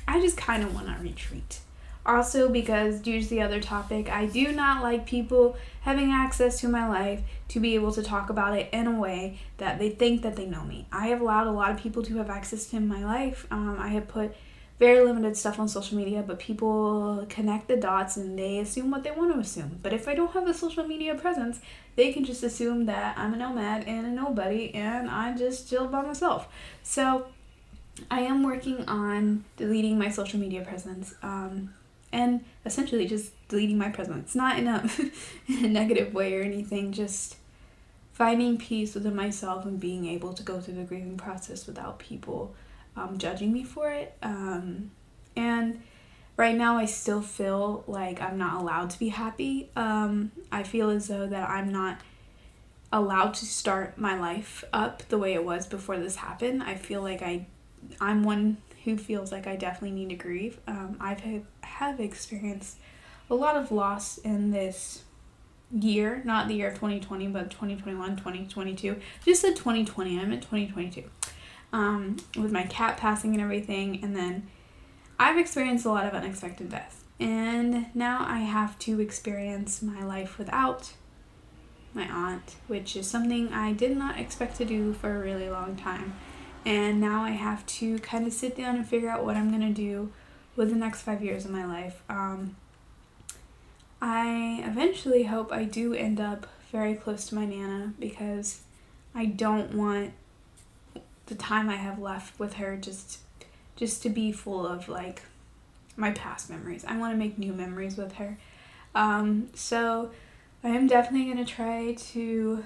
I 0.06 0.20
just 0.20 0.36
kind 0.36 0.62
of 0.62 0.72
want 0.72 0.86
to 0.86 1.02
retreat. 1.02 1.58
Also, 2.06 2.48
because 2.48 3.00
due 3.00 3.20
to 3.20 3.28
the 3.28 3.42
other 3.42 3.60
topic, 3.60 4.08
I 4.08 4.26
do 4.26 4.52
not 4.52 4.80
like 4.80 5.06
people 5.06 5.56
having 5.80 6.12
access 6.12 6.60
to 6.60 6.68
my 6.68 6.88
life 6.88 7.20
to 7.48 7.58
be 7.58 7.74
able 7.74 7.90
to 7.90 8.02
talk 8.02 8.30
about 8.30 8.56
it 8.56 8.68
in 8.72 8.86
a 8.86 8.96
way 8.96 9.40
that 9.58 9.80
they 9.80 9.90
think 9.90 10.22
that 10.22 10.36
they 10.36 10.46
know 10.46 10.62
me. 10.62 10.86
I 10.92 11.08
have 11.08 11.20
allowed 11.20 11.48
a 11.48 11.52
lot 11.52 11.72
of 11.72 11.78
people 11.78 12.04
to 12.04 12.16
have 12.18 12.30
access 12.30 12.66
to 12.66 12.78
my 12.78 13.04
life. 13.04 13.44
Um, 13.50 13.76
I 13.80 13.88
have 13.88 14.06
put 14.06 14.36
very 14.80 15.04
limited 15.04 15.36
stuff 15.36 15.60
on 15.60 15.68
social 15.68 15.98
media, 15.98 16.24
but 16.26 16.38
people 16.38 17.26
connect 17.28 17.68
the 17.68 17.76
dots 17.76 18.16
and 18.16 18.38
they 18.38 18.58
assume 18.58 18.90
what 18.90 19.04
they 19.04 19.10
want 19.10 19.30
to 19.32 19.38
assume. 19.38 19.78
But 19.82 19.92
if 19.92 20.08
I 20.08 20.14
don't 20.14 20.32
have 20.32 20.48
a 20.48 20.54
social 20.54 20.84
media 20.86 21.14
presence, 21.14 21.60
they 21.96 22.14
can 22.14 22.24
just 22.24 22.42
assume 22.42 22.86
that 22.86 23.16
I'm 23.18 23.34
a 23.34 23.36
nomad 23.36 23.84
and 23.86 24.06
a 24.06 24.08
nobody 24.08 24.74
and 24.74 25.10
I 25.10 25.36
just 25.36 25.68
chill 25.68 25.86
by 25.86 26.00
myself. 26.00 26.48
So 26.82 27.26
I 28.10 28.20
am 28.20 28.42
working 28.42 28.88
on 28.88 29.44
deleting 29.58 29.98
my 29.98 30.08
social 30.08 30.40
media 30.40 30.62
presence. 30.62 31.14
Um, 31.22 31.74
and 32.10 32.42
essentially 32.64 33.06
just 33.06 33.32
deleting 33.48 33.76
my 33.76 33.90
presence. 33.90 34.34
Not 34.34 34.58
in 34.58 34.66
a, 34.66 34.88
in 35.46 35.66
a 35.66 35.68
negative 35.68 36.14
way 36.14 36.34
or 36.34 36.42
anything, 36.42 36.92
just 36.92 37.36
finding 38.14 38.56
peace 38.56 38.94
within 38.94 39.14
myself 39.14 39.66
and 39.66 39.78
being 39.78 40.06
able 40.06 40.32
to 40.32 40.42
go 40.42 40.58
through 40.58 40.74
the 40.74 40.84
grieving 40.84 41.18
process 41.18 41.66
without 41.66 41.98
people 41.98 42.54
um, 42.96 43.18
judging 43.18 43.52
me 43.52 43.64
for 43.64 43.90
it. 43.90 44.16
Um, 44.22 44.90
and 45.36 45.82
right 46.36 46.56
now, 46.56 46.76
I 46.76 46.86
still 46.86 47.22
feel 47.22 47.84
like 47.86 48.20
I'm 48.20 48.38
not 48.38 48.60
allowed 48.60 48.90
to 48.90 48.98
be 48.98 49.08
happy. 49.08 49.70
Um, 49.76 50.32
I 50.50 50.62
feel 50.62 50.90
as 50.90 51.08
though 51.08 51.26
that 51.26 51.48
I'm 51.48 51.70
not 51.70 52.00
allowed 52.92 53.34
to 53.34 53.46
start 53.46 53.98
my 53.98 54.18
life 54.18 54.64
up 54.72 55.02
the 55.08 55.18
way 55.18 55.34
it 55.34 55.44
was 55.44 55.66
before 55.66 55.98
this 55.98 56.16
happened. 56.16 56.62
I 56.62 56.74
feel 56.74 57.02
like 57.02 57.22
I, 57.22 57.46
I'm 58.00 58.24
one 58.24 58.56
who 58.84 58.96
feels 58.96 59.30
like 59.30 59.46
I 59.46 59.56
definitely 59.56 59.92
need 59.92 60.08
to 60.08 60.16
grieve. 60.16 60.58
Um, 60.66 60.96
I've 61.00 61.20
have, 61.20 61.42
have 61.62 62.00
experienced 62.00 62.78
a 63.28 63.34
lot 63.34 63.56
of 63.56 63.70
loss 63.70 64.18
in 64.18 64.50
this 64.50 65.04
year, 65.72 66.22
not 66.24 66.48
the 66.48 66.54
year 66.54 66.68
of 66.68 66.74
2020, 66.74 67.28
but 67.28 67.50
2021, 67.50 68.16
2022. 68.16 68.96
Just 69.24 69.42
said 69.42 69.54
2020, 69.56 70.18
I'm 70.18 70.30
meant 70.30 70.42
2022. 70.42 71.04
Um, 71.72 72.16
with 72.36 72.50
my 72.50 72.64
cat 72.64 72.96
passing 72.96 73.32
and 73.32 73.40
everything, 73.40 74.00
and 74.02 74.16
then 74.16 74.48
I've 75.20 75.38
experienced 75.38 75.84
a 75.84 75.90
lot 75.90 76.06
of 76.06 76.14
unexpected 76.14 76.70
death. 76.70 77.04
And 77.20 77.94
now 77.94 78.24
I 78.26 78.38
have 78.38 78.78
to 78.80 79.00
experience 79.00 79.82
my 79.82 80.02
life 80.02 80.38
without 80.38 80.94
my 81.92 82.04
aunt, 82.04 82.56
which 82.66 82.96
is 82.96 83.06
something 83.06 83.52
I 83.52 83.72
did 83.72 83.96
not 83.96 84.18
expect 84.18 84.56
to 84.56 84.64
do 84.64 84.94
for 84.94 85.14
a 85.14 85.20
really 85.20 85.50
long 85.50 85.76
time. 85.76 86.14
And 86.64 87.00
now 87.00 87.22
I 87.22 87.30
have 87.30 87.66
to 87.66 87.98
kind 87.98 88.26
of 88.26 88.32
sit 88.32 88.56
down 88.56 88.76
and 88.76 88.88
figure 88.88 89.08
out 89.08 89.24
what 89.24 89.36
I'm 89.36 89.50
going 89.50 89.74
to 89.74 89.74
do 89.74 90.10
with 90.56 90.70
the 90.70 90.76
next 90.76 91.02
five 91.02 91.22
years 91.22 91.44
of 91.44 91.50
my 91.50 91.64
life. 91.64 92.02
Um, 92.08 92.56
I 94.00 94.62
eventually 94.64 95.24
hope 95.24 95.52
I 95.52 95.64
do 95.64 95.94
end 95.94 96.20
up 96.20 96.46
very 96.72 96.94
close 96.94 97.26
to 97.26 97.34
my 97.34 97.44
Nana 97.44 97.92
because 97.98 98.62
I 99.14 99.26
don't 99.26 99.74
want 99.74 100.12
the 101.30 101.34
time 101.36 101.70
I 101.70 101.76
have 101.76 101.98
left 101.98 102.38
with 102.38 102.54
her 102.54 102.76
just 102.76 103.20
just 103.76 104.02
to 104.02 104.10
be 104.10 104.30
full 104.30 104.66
of 104.66 104.88
like 104.88 105.22
my 105.96 106.10
past 106.10 106.50
memories. 106.50 106.84
I 106.84 106.98
want 106.98 107.14
to 107.14 107.16
make 107.16 107.38
new 107.38 107.52
memories 107.52 107.96
with 107.96 108.14
her. 108.14 108.36
Um, 108.94 109.48
so 109.54 110.10
I 110.62 110.68
am 110.68 110.86
definitely 110.86 111.32
going 111.32 111.44
to 111.44 111.50
try 111.50 111.94
to 111.94 112.64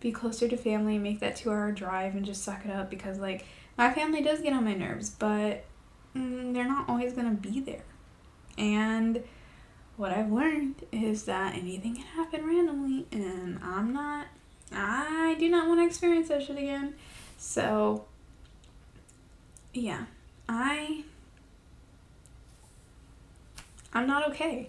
be 0.00 0.10
closer 0.10 0.48
to 0.48 0.56
family, 0.56 0.98
make 0.98 1.20
that 1.20 1.36
two 1.36 1.50
hour 1.50 1.70
drive, 1.70 2.14
and 2.14 2.24
just 2.24 2.42
suck 2.42 2.64
it 2.64 2.70
up 2.70 2.90
because, 2.90 3.18
like, 3.18 3.44
my 3.76 3.92
family 3.92 4.22
does 4.22 4.40
get 4.40 4.52
on 4.52 4.64
my 4.64 4.74
nerves, 4.74 5.10
but 5.10 5.64
mm, 6.16 6.52
they're 6.54 6.66
not 6.66 6.88
always 6.88 7.12
going 7.12 7.36
to 7.36 7.48
be 7.48 7.60
there. 7.60 7.84
And 8.56 9.22
what 9.96 10.12
I've 10.12 10.32
learned 10.32 10.86
is 10.90 11.24
that 11.24 11.54
anything 11.54 11.96
can 11.96 12.06
happen 12.06 12.46
randomly, 12.46 13.06
and 13.12 13.60
I'm 13.62 13.92
not, 13.92 14.26
I 14.72 15.36
do 15.38 15.48
not 15.48 15.68
want 15.68 15.80
to 15.80 15.86
experience 15.86 16.28
that 16.28 16.42
shit 16.42 16.58
again. 16.58 16.94
So, 17.38 18.04
yeah, 19.72 20.04
I, 20.48 21.04
I'm 23.92 24.06
not 24.06 24.28
okay, 24.30 24.68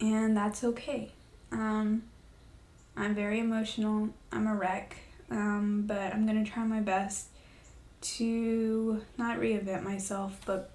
and 0.00 0.36
that's 0.36 0.62
okay. 0.62 1.10
Um, 1.52 2.02
I'm 2.96 3.14
very 3.14 3.40
emotional. 3.40 4.10
I'm 4.32 4.46
a 4.46 4.54
wreck. 4.54 4.96
Um, 5.30 5.84
but 5.86 6.14
I'm 6.14 6.24
going 6.26 6.42
to 6.42 6.50
try 6.50 6.64
my 6.64 6.80
best 6.80 7.28
to 8.00 9.02
not 9.18 9.38
reinvent 9.38 9.82
myself, 9.82 10.40
but 10.46 10.70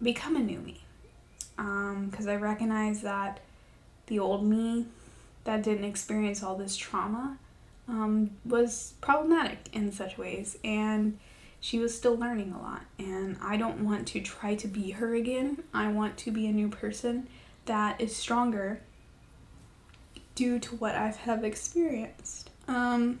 become 0.00 0.36
a 0.36 0.40
new 0.40 0.60
me. 0.60 0.82
Because 1.56 2.26
um, 2.26 2.28
I 2.28 2.36
recognize 2.36 3.02
that 3.02 3.40
the 4.06 4.20
old 4.20 4.44
me 4.44 4.86
that 5.48 5.62
didn't 5.62 5.86
experience 5.86 6.42
all 6.42 6.56
this 6.56 6.76
trauma 6.76 7.38
um, 7.88 8.32
was 8.44 8.92
problematic 9.00 9.70
in 9.72 9.90
such 9.90 10.18
ways. 10.18 10.58
And 10.62 11.18
she 11.58 11.78
was 11.78 11.96
still 11.96 12.14
learning 12.18 12.52
a 12.52 12.60
lot. 12.60 12.82
And 12.98 13.38
I 13.40 13.56
don't 13.56 13.82
want 13.82 14.06
to 14.08 14.20
try 14.20 14.56
to 14.56 14.68
be 14.68 14.90
her 14.90 15.14
again. 15.14 15.62
I 15.72 15.88
want 15.88 16.18
to 16.18 16.30
be 16.30 16.46
a 16.46 16.52
new 16.52 16.68
person 16.68 17.28
that 17.64 17.98
is 17.98 18.14
stronger 18.14 18.82
due 20.34 20.58
to 20.58 20.76
what 20.76 20.94
I 20.94 21.08
have 21.08 21.44
experienced. 21.44 22.50
Um, 22.68 23.18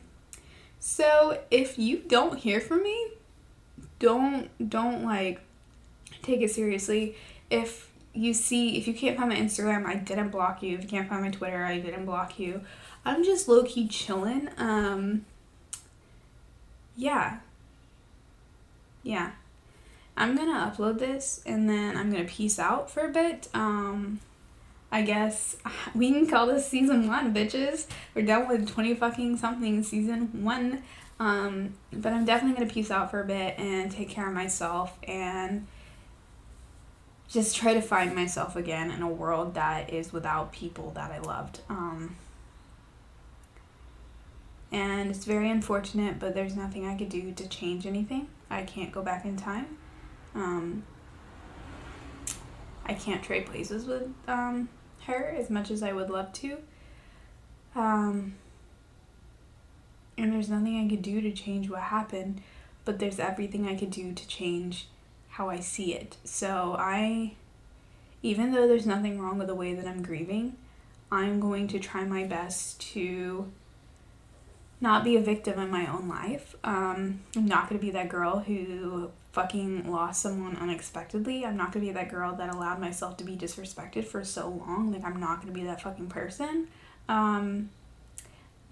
so 0.78 1.40
if 1.50 1.78
you 1.78 2.02
don't 2.06 2.38
hear 2.38 2.60
from 2.60 2.82
me, 2.82 3.12
don't 3.98 4.50
don't 4.68 5.02
like 5.02 5.40
take 6.20 6.42
it 6.42 6.50
seriously. 6.50 7.16
If 7.50 7.90
you 8.18 8.34
see 8.34 8.76
if 8.76 8.88
you 8.88 8.94
can't 8.94 9.16
find 9.16 9.28
my 9.28 9.36
Instagram, 9.36 9.86
I 9.86 9.94
didn't 9.94 10.30
block 10.30 10.62
you. 10.62 10.76
If 10.76 10.82
you 10.82 10.88
can't 10.88 11.08
find 11.08 11.22
my 11.22 11.30
Twitter, 11.30 11.64
I 11.64 11.78
didn't 11.78 12.04
block 12.04 12.38
you. 12.38 12.62
I'm 13.04 13.24
just 13.24 13.48
low 13.48 13.62
key 13.62 13.86
chilling. 13.86 14.48
Um, 14.58 15.24
yeah. 16.96 17.38
Yeah. 19.02 19.30
I'm 20.16 20.36
gonna 20.36 20.70
upload 20.70 20.98
this 20.98 21.40
and 21.46 21.70
then 21.70 21.96
I'm 21.96 22.10
gonna 22.10 22.24
peace 22.24 22.58
out 22.58 22.90
for 22.90 23.06
a 23.06 23.08
bit. 23.08 23.48
Um, 23.54 24.18
I 24.90 25.02
guess 25.02 25.56
we 25.94 26.10
can 26.10 26.26
call 26.26 26.46
this 26.48 26.66
season 26.66 27.06
one, 27.06 27.32
bitches. 27.32 27.86
We're 28.14 28.26
done 28.26 28.48
with 28.48 28.68
20 28.68 28.94
fucking 28.94 29.36
something 29.36 29.82
season 29.84 30.42
one. 30.42 30.82
Um, 31.20 31.74
but 31.92 32.12
I'm 32.12 32.24
definitely 32.24 32.58
gonna 32.58 32.72
peace 32.72 32.90
out 32.90 33.12
for 33.12 33.20
a 33.20 33.24
bit 33.24 33.58
and 33.58 33.92
take 33.92 34.08
care 34.08 34.26
of 34.26 34.34
myself 34.34 34.98
and 35.04 35.66
just 37.28 37.56
try 37.56 37.74
to 37.74 37.82
find 37.82 38.14
myself 38.14 38.56
again 38.56 38.90
in 38.90 39.02
a 39.02 39.08
world 39.08 39.54
that 39.54 39.90
is 39.90 40.12
without 40.12 40.52
people 40.52 40.90
that 40.92 41.10
I 41.10 41.18
loved. 41.18 41.60
Um, 41.68 42.16
and 44.72 45.10
it's 45.10 45.24
very 45.24 45.50
unfortunate, 45.50 46.18
but 46.18 46.34
there's 46.34 46.56
nothing 46.56 46.86
I 46.86 46.96
could 46.96 47.08
do 47.08 47.32
to 47.32 47.48
change 47.48 47.86
anything. 47.86 48.28
I 48.50 48.62
can't 48.62 48.92
go 48.92 49.02
back 49.02 49.24
in 49.24 49.36
time. 49.36 49.76
Um, 50.34 50.84
I 52.86 52.94
can't 52.94 53.22
trade 53.22 53.46
places 53.46 53.86
with 53.86 54.08
um, 54.26 54.68
her 55.04 55.34
as 55.36 55.50
much 55.50 55.70
as 55.70 55.82
I 55.82 55.92
would 55.92 56.08
love 56.08 56.32
to. 56.34 56.58
Um, 57.74 58.36
and 60.16 60.32
there's 60.32 60.48
nothing 60.48 60.82
I 60.84 60.88
could 60.88 61.02
do 61.02 61.20
to 61.20 61.32
change 61.32 61.68
what 61.68 61.82
happened, 61.82 62.40
but 62.84 62.98
there's 62.98 63.20
everything 63.20 63.66
I 63.68 63.74
could 63.74 63.90
do 63.90 64.12
to 64.12 64.28
change 64.28 64.88
how 65.38 65.48
I 65.48 65.60
see 65.60 65.94
it. 65.94 66.16
So 66.24 66.74
I, 66.76 67.34
even 68.22 68.52
though 68.52 68.66
there's 68.66 68.86
nothing 68.86 69.20
wrong 69.20 69.38
with 69.38 69.46
the 69.46 69.54
way 69.54 69.72
that 69.72 69.86
I'm 69.86 70.02
grieving, 70.02 70.56
I'm 71.12 71.38
going 71.38 71.68
to 71.68 71.78
try 71.78 72.04
my 72.04 72.24
best 72.24 72.80
to 72.92 73.50
not 74.80 75.04
be 75.04 75.16
a 75.16 75.20
victim 75.20 75.60
in 75.60 75.70
my 75.70 75.86
own 75.86 76.08
life. 76.08 76.56
Um, 76.64 77.20
I'm 77.36 77.46
not 77.46 77.68
going 77.68 77.80
to 77.80 77.86
be 77.86 77.92
that 77.92 78.08
girl 78.08 78.40
who 78.40 79.12
fucking 79.32 79.88
lost 79.88 80.22
someone 80.22 80.56
unexpectedly. 80.56 81.44
I'm 81.44 81.56
not 81.56 81.70
gonna 81.70 81.84
be 81.84 81.92
that 81.92 82.08
girl 82.08 82.34
that 82.34 82.52
allowed 82.52 82.80
myself 82.80 83.16
to 83.18 83.24
be 83.24 83.36
disrespected 83.36 84.04
for 84.04 84.24
so 84.24 84.48
long. 84.48 84.90
Like, 84.90 85.04
I'm 85.04 85.20
not 85.20 85.40
gonna 85.40 85.52
be 85.52 85.62
that 85.64 85.80
fucking 85.80 86.08
person. 86.08 86.66
Um, 87.08 87.70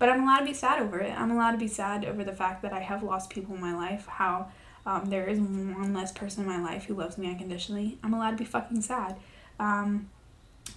but 0.00 0.08
I'm 0.08 0.22
allowed 0.22 0.40
to 0.40 0.46
be 0.46 0.54
sad 0.54 0.82
over 0.82 0.98
it. 0.98 1.12
I'm 1.12 1.30
allowed 1.30 1.52
to 1.52 1.58
be 1.58 1.68
sad 1.68 2.04
over 2.04 2.24
the 2.24 2.32
fact 2.32 2.62
that 2.62 2.72
I 2.72 2.80
have 2.80 3.04
lost 3.04 3.30
people 3.30 3.54
in 3.54 3.60
my 3.60 3.74
life, 3.74 4.06
how 4.06 4.50
um, 4.86 5.06
there 5.06 5.26
is 5.26 5.38
one 5.38 5.92
less 5.92 6.12
person 6.12 6.44
in 6.44 6.48
my 6.48 6.62
life 6.62 6.84
who 6.84 6.94
loves 6.94 7.18
me 7.18 7.28
unconditionally. 7.28 7.98
I'm 8.02 8.14
allowed 8.14 8.30
to 8.30 8.36
be 8.36 8.44
fucking 8.44 8.80
sad. 8.82 9.16
Um, 9.60 10.08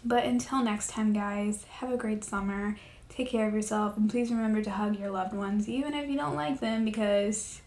but 0.03 0.25
until 0.25 0.63
next 0.63 0.89
time, 0.89 1.13
guys, 1.13 1.63
have 1.69 1.91
a 1.91 1.97
great 1.97 2.23
summer. 2.23 2.77
Take 3.07 3.29
care 3.29 3.47
of 3.47 3.53
yourself, 3.53 3.95
and 3.97 4.09
please 4.09 4.29
remember 4.29 4.61
to 4.61 4.69
hug 4.69 4.99
your 4.99 5.09
loved 5.09 5.33
ones, 5.33 5.69
even 5.69 5.93
if 5.93 6.09
you 6.09 6.17
don't 6.17 6.35
like 6.35 6.59
them, 6.59 6.85
because 6.85 7.61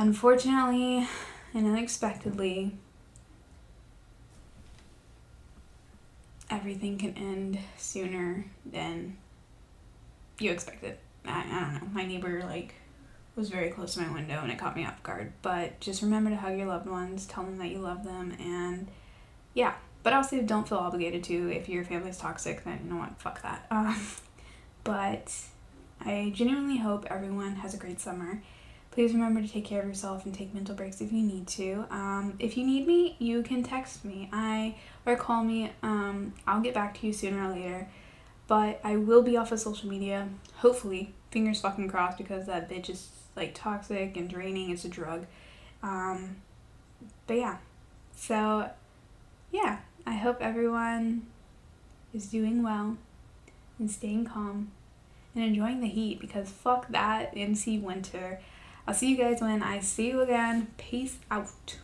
Unfortunately 0.00 1.06
and 1.52 1.66
unexpectedly, 1.66 2.72
everything 6.48 6.96
can 6.96 7.14
end 7.18 7.58
sooner 7.76 8.46
than 8.64 9.18
you 10.38 10.50
expected. 10.50 10.96
I, 11.26 11.40
I 11.40 11.60
don't 11.60 11.74
know. 11.74 11.88
My 11.92 12.06
neighbor, 12.06 12.42
like, 12.44 12.76
was 13.40 13.48
very 13.48 13.70
close 13.70 13.94
to 13.94 14.00
my 14.00 14.12
window 14.12 14.38
and 14.42 14.52
it 14.52 14.58
caught 14.58 14.76
me 14.76 14.84
off 14.84 15.02
guard. 15.02 15.32
But 15.42 15.80
just 15.80 16.02
remember 16.02 16.30
to 16.30 16.36
hug 16.36 16.56
your 16.56 16.66
loved 16.66 16.86
ones, 16.86 17.26
tell 17.26 17.42
them 17.42 17.56
that 17.56 17.70
you 17.70 17.78
love 17.78 18.04
them, 18.04 18.36
and 18.38 18.86
yeah. 19.54 19.74
But 20.02 20.12
also, 20.12 20.40
don't 20.40 20.68
feel 20.68 20.78
obligated 20.78 21.24
to. 21.24 21.50
If 21.50 21.68
your 21.68 21.84
family's 21.84 22.18
toxic, 22.18 22.64
then 22.64 22.80
you 22.84 22.90
know 22.90 23.00
what? 23.00 23.20
Fuck 23.20 23.42
that. 23.42 23.66
Um, 23.70 24.00
but 24.82 25.34
I 26.00 26.32
genuinely 26.34 26.78
hope 26.78 27.06
everyone 27.10 27.56
has 27.56 27.74
a 27.74 27.76
great 27.76 28.00
summer. 28.00 28.42
Please 28.92 29.12
remember 29.12 29.42
to 29.42 29.48
take 29.48 29.66
care 29.66 29.82
of 29.82 29.86
yourself 29.86 30.24
and 30.24 30.34
take 30.34 30.54
mental 30.54 30.74
breaks 30.74 31.02
if 31.02 31.12
you 31.12 31.22
need 31.22 31.46
to. 31.48 31.84
Um, 31.90 32.34
if 32.38 32.56
you 32.56 32.64
need 32.64 32.86
me, 32.86 33.16
you 33.18 33.42
can 33.42 33.62
text 33.62 34.04
me. 34.04 34.30
I 34.32 34.76
or 35.04 35.16
call 35.16 35.44
me. 35.44 35.70
Um, 35.82 36.32
I'll 36.46 36.62
get 36.62 36.72
back 36.72 36.98
to 37.00 37.06
you 37.06 37.12
sooner 37.12 37.44
or 37.44 37.52
later. 37.52 37.88
But 38.46 38.80
I 38.82 38.96
will 38.96 39.22
be 39.22 39.36
off 39.36 39.52
of 39.52 39.60
social 39.60 39.88
media. 39.88 40.28
Hopefully, 40.56 41.14
fingers 41.30 41.60
fucking 41.60 41.88
crossed 41.88 42.18
because 42.18 42.46
that 42.46 42.68
bitch 42.68 42.88
is 42.88 43.08
like 43.36 43.54
toxic 43.54 44.16
and 44.16 44.28
draining. 44.28 44.70
It's 44.70 44.84
a 44.84 44.88
drug. 44.88 45.26
Um, 45.82 46.36
but 47.26 47.36
yeah, 47.36 47.56
so 48.14 48.70
yeah, 49.50 49.78
I 50.06 50.14
hope 50.14 50.38
everyone 50.40 51.26
is 52.12 52.26
doing 52.26 52.62
well. 52.62 52.96
and 53.78 53.90
staying 53.90 54.26
calm 54.26 54.70
and 55.34 55.42
enjoying 55.44 55.80
the 55.80 55.88
heat 55.88 56.20
because 56.20 56.50
fuck 56.50 56.88
that 56.88 57.34
NC 57.34 57.80
winter. 57.80 58.40
I'll 58.86 58.94
see 58.94 59.10
you 59.10 59.16
guys 59.16 59.40
when 59.40 59.62
I 59.62 59.80
see 59.80 60.08
you 60.08 60.20
again. 60.20 60.68
Peace 60.76 61.18
out. 61.30 61.78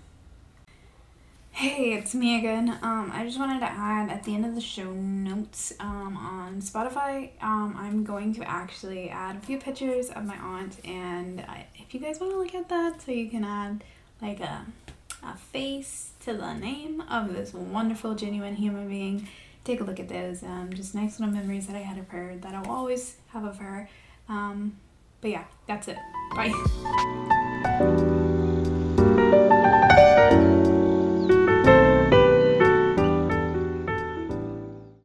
Hey, 1.56 1.94
it's 1.94 2.14
me 2.14 2.36
again. 2.38 2.68
Um, 2.82 3.10
I 3.14 3.24
just 3.24 3.38
wanted 3.38 3.60
to 3.60 3.64
add 3.64 4.10
at 4.10 4.24
the 4.24 4.34
end 4.34 4.44
of 4.44 4.54
the 4.54 4.60
show 4.60 4.92
notes 4.92 5.72
um, 5.80 6.14
on 6.14 6.60
Spotify, 6.60 7.30
um, 7.40 7.74
I'm 7.78 8.04
going 8.04 8.34
to 8.34 8.46
actually 8.46 9.08
add 9.08 9.36
a 9.36 9.40
few 9.40 9.56
pictures 9.56 10.10
of 10.10 10.26
my 10.26 10.36
aunt, 10.36 10.76
and 10.84 11.40
I, 11.40 11.64
if 11.76 11.94
you 11.94 12.00
guys 12.00 12.20
want 12.20 12.32
to 12.32 12.38
look 12.38 12.54
at 12.54 12.68
that, 12.68 13.00
so 13.00 13.10
you 13.10 13.30
can 13.30 13.42
add 13.42 13.82
like 14.20 14.40
a, 14.40 14.66
a 15.22 15.34
face 15.34 16.10
to 16.26 16.34
the 16.34 16.52
name 16.52 17.02
of 17.10 17.32
this 17.32 17.54
wonderful, 17.54 18.14
genuine 18.14 18.56
human 18.56 18.86
being, 18.86 19.26
take 19.64 19.80
a 19.80 19.84
look 19.84 19.98
at 19.98 20.10
those. 20.10 20.42
Um, 20.42 20.74
just 20.74 20.94
nice 20.94 21.18
little 21.18 21.34
memories 21.34 21.68
that 21.68 21.76
I 21.76 21.78
had 21.80 21.96
of 21.96 22.06
her 22.08 22.36
that 22.36 22.54
I'll 22.54 22.70
always 22.70 23.16
have 23.28 23.44
of 23.44 23.56
her. 23.60 23.88
Um, 24.28 24.76
but 25.22 25.30
yeah, 25.30 25.44
that's 25.66 25.88
it. 25.88 25.96
Bye. 26.34 26.52